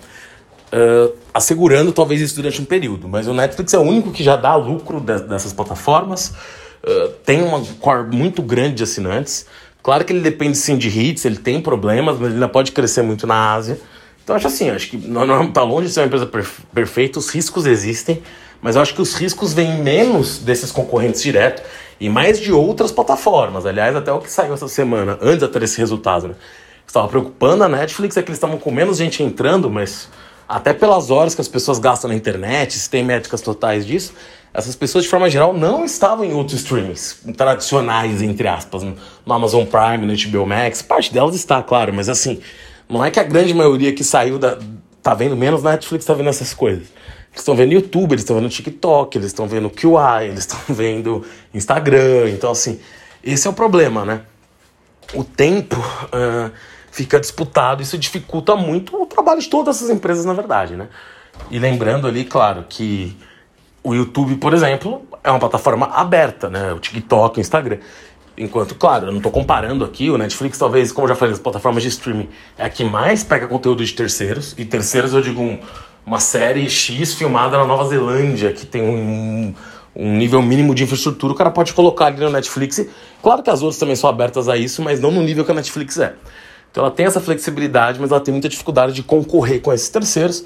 Uh, 0.74 1.14
assegurando 1.34 1.92
talvez 1.92 2.20
isso 2.22 2.36
durante 2.36 2.62
um 2.62 2.66
período. 2.66 3.08
Mas 3.08 3.28
o 3.28 3.34
Netflix 3.34 3.74
é 3.74 3.78
o 3.78 3.82
único 3.82 4.12
que 4.12 4.24
já 4.24 4.36
dá 4.36 4.56
lucro 4.56 5.00
de, 5.00 5.20
dessas 5.22 5.54
plataformas. 5.54 6.34
Uh, 6.84 7.10
tem 7.26 7.42
uma 7.42 7.64
core 7.80 8.16
muito 8.16 8.42
grande 8.42 8.76
de 8.76 8.84
assinantes. 8.84 9.46
Claro 9.82 10.04
que 10.04 10.12
ele 10.12 10.22
depende 10.22 10.58
sim 10.58 10.78
de 10.78 10.90
hits, 10.90 11.26
ele 11.26 11.38
tem 11.38 11.62
problemas, 11.62 12.16
mas 12.16 12.26
ele 12.26 12.36
ainda 12.36 12.50
pode 12.50 12.72
crescer 12.72 13.02
muito 13.02 13.26
na 13.26 13.54
Ásia. 13.54 13.80
Então 14.24 14.36
acho 14.36 14.48
assim, 14.48 14.70
acho 14.70 14.90
que 14.90 14.98
não, 14.98 15.26
não 15.26 15.52
tá 15.52 15.64
longe 15.64 15.88
de 15.88 15.94
ser 15.94 16.02
uma 16.02 16.06
empresa 16.06 16.30
perfeita, 16.74 17.18
os 17.18 17.30
riscos 17.30 17.66
existem, 17.66 18.22
mas 18.62 18.76
eu 18.76 18.82
acho 18.82 18.94
que 18.94 19.02
os 19.02 19.16
riscos 19.16 19.54
vêm 19.54 19.82
menos 19.82 20.38
desses 20.38 20.72
concorrentes 20.72 21.24
direto 21.24 21.64
e 22.02 22.10
mais 22.10 22.40
de 22.40 22.52
outras 22.52 22.92
plataformas. 22.92 23.64
Aliás, 23.64 23.96
até 23.96 24.12
o 24.12 24.20
que 24.20 24.30
saiu 24.30 24.56
essa 24.56 24.68
semana, 24.68 25.20
antes 25.22 25.48
ter 25.48 25.62
esse 25.62 25.78
resultado, 25.78 26.30
né? 26.30 26.34
Estava 26.86 27.08
preocupando 27.08 27.64
a 27.64 27.70
Netflix 27.70 28.18
é 28.18 28.24
que 28.24 28.30
eles 28.30 28.38
estavam 28.38 28.58
com 28.58 28.72
menos 28.72 28.98
gente 28.98 29.22
entrando, 29.22 29.70
mas 29.70 30.10
até 30.50 30.74
pelas 30.74 31.12
horas 31.12 31.36
que 31.36 31.42
as 31.42 31.48
pessoas 31.48 31.78
gastam 31.78 32.10
na 32.10 32.16
internet, 32.16 32.74
se 32.74 32.90
tem 32.90 33.04
métricas 33.04 33.40
totais 33.40 33.86
disso, 33.86 34.14
essas 34.52 34.76
pessoas 34.76 35.04
de 35.04 35.12
forma 35.12 35.30
geral 35.30 35.54
não 35.54 35.86
estavam 35.86 36.26
em 36.26 36.34
outros 36.34 36.60
streamings 36.62 37.22
tradicionais, 37.38 38.22
entre 38.24 38.48
aspas, 38.48 38.82
no 38.82 39.34
Amazon 39.34 39.64
Prime, 39.64 40.06
no 40.06 40.14
HBO 40.14 40.48
Max. 40.48 40.82
Parte 40.82 41.14
delas 41.14 41.36
está, 41.36 41.62
claro, 41.62 41.94
mas 41.94 42.10
assim, 42.10 42.42
não 42.90 43.06
é 43.06 43.12
que 43.12 43.20
a 43.20 43.24
grande 43.24 43.54
maioria 43.54 43.94
que 43.94 44.04
saiu 44.04 44.40
da, 44.40 44.58
tá 45.04 45.14
vendo 45.14 45.38
menos 45.38 45.62
Netflix, 45.62 46.04
tá 46.04 46.16
vendo 46.16 46.30
essas 46.30 46.52
coisas. 46.52 46.88
Eles 47.32 47.40
estão 47.40 47.56
vendo 47.56 47.72
YouTube, 47.72 48.12
eles 48.12 48.24
estão 48.24 48.36
vendo 48.36 48.50
TikTok, 48.50 49.18
eles 49.18 49.28
estão 49.28 49.48
vendo 49.48 49.70
QI, 49.70 50.26
eles 50.28 50.40
estão 50.40 50.60
vendo 50.76 51.26
Instagram. 51.54 52.30
Então, 52.30 52.52
assim, 52.52 52.80
esse 53.24 53.48
é 53.48 53.50
o 53.50 53.54
problema, 53.54 54.04
né? 54.04 54.22
O 55.14 55.24
tempo 55.24 55.78
uh, 55.78 56.52
fica 56.92 57.20
disputado, 57.20 57.82
isso 57.82 57.98
dificulta 57.98 58.56
muito 58.56 59.02
o 59.02 59.06
trabalho 59.06 59.40
de 59.42 59.50
todas 59.50 59.78
essas 59.78 59.90
empresas, 59.90 60.26
na 60.26 60.34
verdade, 60.34 60.76
né? 60.76 60.90
E 61.50 61.58
lembrando 61.58 62.08
ali, 62.08 62.26
claro, 62.26 62.66
que 62.68 63.18
o 63.84 63.94
YouTube, 63.94 64.36
por 64.36 64.54
exemplo, 64.54 65.02
é 65.24 65.30
uma 65.30 65.40
plataforma 65.40 65.88
aberta, 65.88 66.50
né? 66.50 66.74
O 66.74 66.80
TikTok, 66.80 67.40
o 67.40 67.42
Instagram. 67.42 67.78
Enquanto, 68.38 68.76
claro, 68.76 69.08
eu 69.08 69.12
não 69.12 69.18
estou 69.18 69.32
comparando 69.32 69.84
aqui, 69.84 70.10
o 70.10 70.18
Netflix 70.18 70.58
talvez, 70.58 70.92
como 70.92 71.06
eu 71.06 71.10
já 71.10 71.16
falei, 71.16 71.34
as 71.34 71.40
plataformas 71.40 71.84
de 71.84 71.90
streaming 71.90 72.30
é 72.58 72.66
a 72.66 72.70
que 72.70 72.84
mais 72.84 73.24
pega 73.24 73.48
conteúdo 73.48 73.84
de 73.84 73.94
terceiros, 73.94 74.56
e 74.58 74.66
terceiros 74.66 75.14
eu 75.14 75.22
digo 75.22 75.42
um, 75.42 75.60
uma 76.06 76.20
série 76.20 76.70
X 76.70 77.14
filmada 77.14 77.58
na 77.58 77.66
Nova 77.66 77.88
Zelândia, 77.88 78.52
que 78.52 78.66
tem 78.66 78.82
um, 78.82 79.54
um 79.96 80.18
nível 80.18 80.42
mínimo 80.42 80.74
de 80.74 80.84
infraestrutura, 80.84 81.34
o 81.34 81.36
cara 81.36 81.52
pode 81.52 81.74
colocar 81.74 82.08
ali 82.08 82.20
no 82.20 82.30
Netflix. 82.30 82.86
Claro 83.22 83.44
que 83.44 83.50
as 83.50 83.62
outras 83.62 83.80
também 83.80 83.96
são 83.96 84.10
abertas 84.10 84.50
a 84.50 84.58
isso, 84.58 84.82
mas 84.82 85.00
não 85.00 85.12
no 85.12 85.22
nível 85.22 85.46
que 85.46 85.52
a 85.52 85.56
Netflix 85.56 85.98
é. 85.98 86.16
Então 86.72 86.84
ela 86.86 86.92
tem 86.92 87.06
essa 87.06 87.20
flexibilidade, 87.20 88.00
mas 88.00 88.12
ela 88.12 88.20
tem 88.20 88.34
muita 88.34 88.48
dificuldade 88.48 88.94
de 88.94 89.04
concorrer 89.04 89.62
com 89.62 89.74
esses 89.74 89.90
terceiros. 89.90 90.44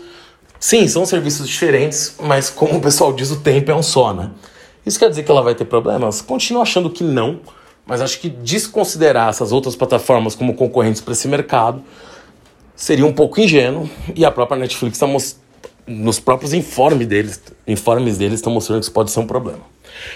Sim, 0.59 0.87
são 0.87 1.05
serviços 1.05 1.47
diferentes, 1.47 2.15
mas 2.19 2.49
como 2.49 2.77
o 2.77 2.81
pessoal 2.81 3.13
diz, 3.13 3.29
o 3.31 3.37
tempo 3.37 3.69
é 3.69 3.75
um 3.75 3.83
só, 3.83 4.13
né? 4.13 4.31
Isso 4.85 4.97
quer 4.97 5.09
dizer 5.09 5.23
que 5.23 5.31
ela 5.31 5.41
vai 5.41 5.53
ter 5.53 5.65
problemas? 5.65 6.21
Continuo 6.21 6.61
achando 6.61 6.89
que 6.89 7.03
não, 7.03 7.39
mas 7.85 8.01
acho 8.01 8.19
que 8.19 8.29
desconsiderar 8.29 9.29
essas 9.29 9.51
outras 9.51 9.75
plataformas 9.75 10.33
como 10.33 10.55
concorrentes 10.55 11.01
para 11.01 11.13
esse 11.13 11.27
mercado 11.27 11.83
seria 12.75 13.05
um 13.05 13.13
pouco 13.13 13.39
ingênuo 13.39 13.89
e 14.15 14.25
a 14.25 14.31
própria 14.31 14.57
Netflix 14.57 14.95
está 14.95 15.07
nos 15.87 16.19
próprios 16.19 16.53
informes 16.53 17.07
deles, 17.07 17.41
informes 17.67 18.17
deles 18.17 18.35
estão 18.35 18.51
mostrando 18.51 18.79
que 18.79 18.85
isso 18.85 18.93
pode 18.93 19.11
ser 19.11 19.19
um 19.19 19.27
problema. 19.27 19.61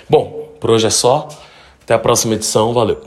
Bom, 0.10 0.50
por 0.60 0.72
hoje 0.72 0.88
é 0.88 0.90
só. 0.90 1.28
Até 1.82 1.94
a 1.94 2.00
próxima 2.00 2.36
edição. 2.36 2.74
Valeu. 2.74 3.02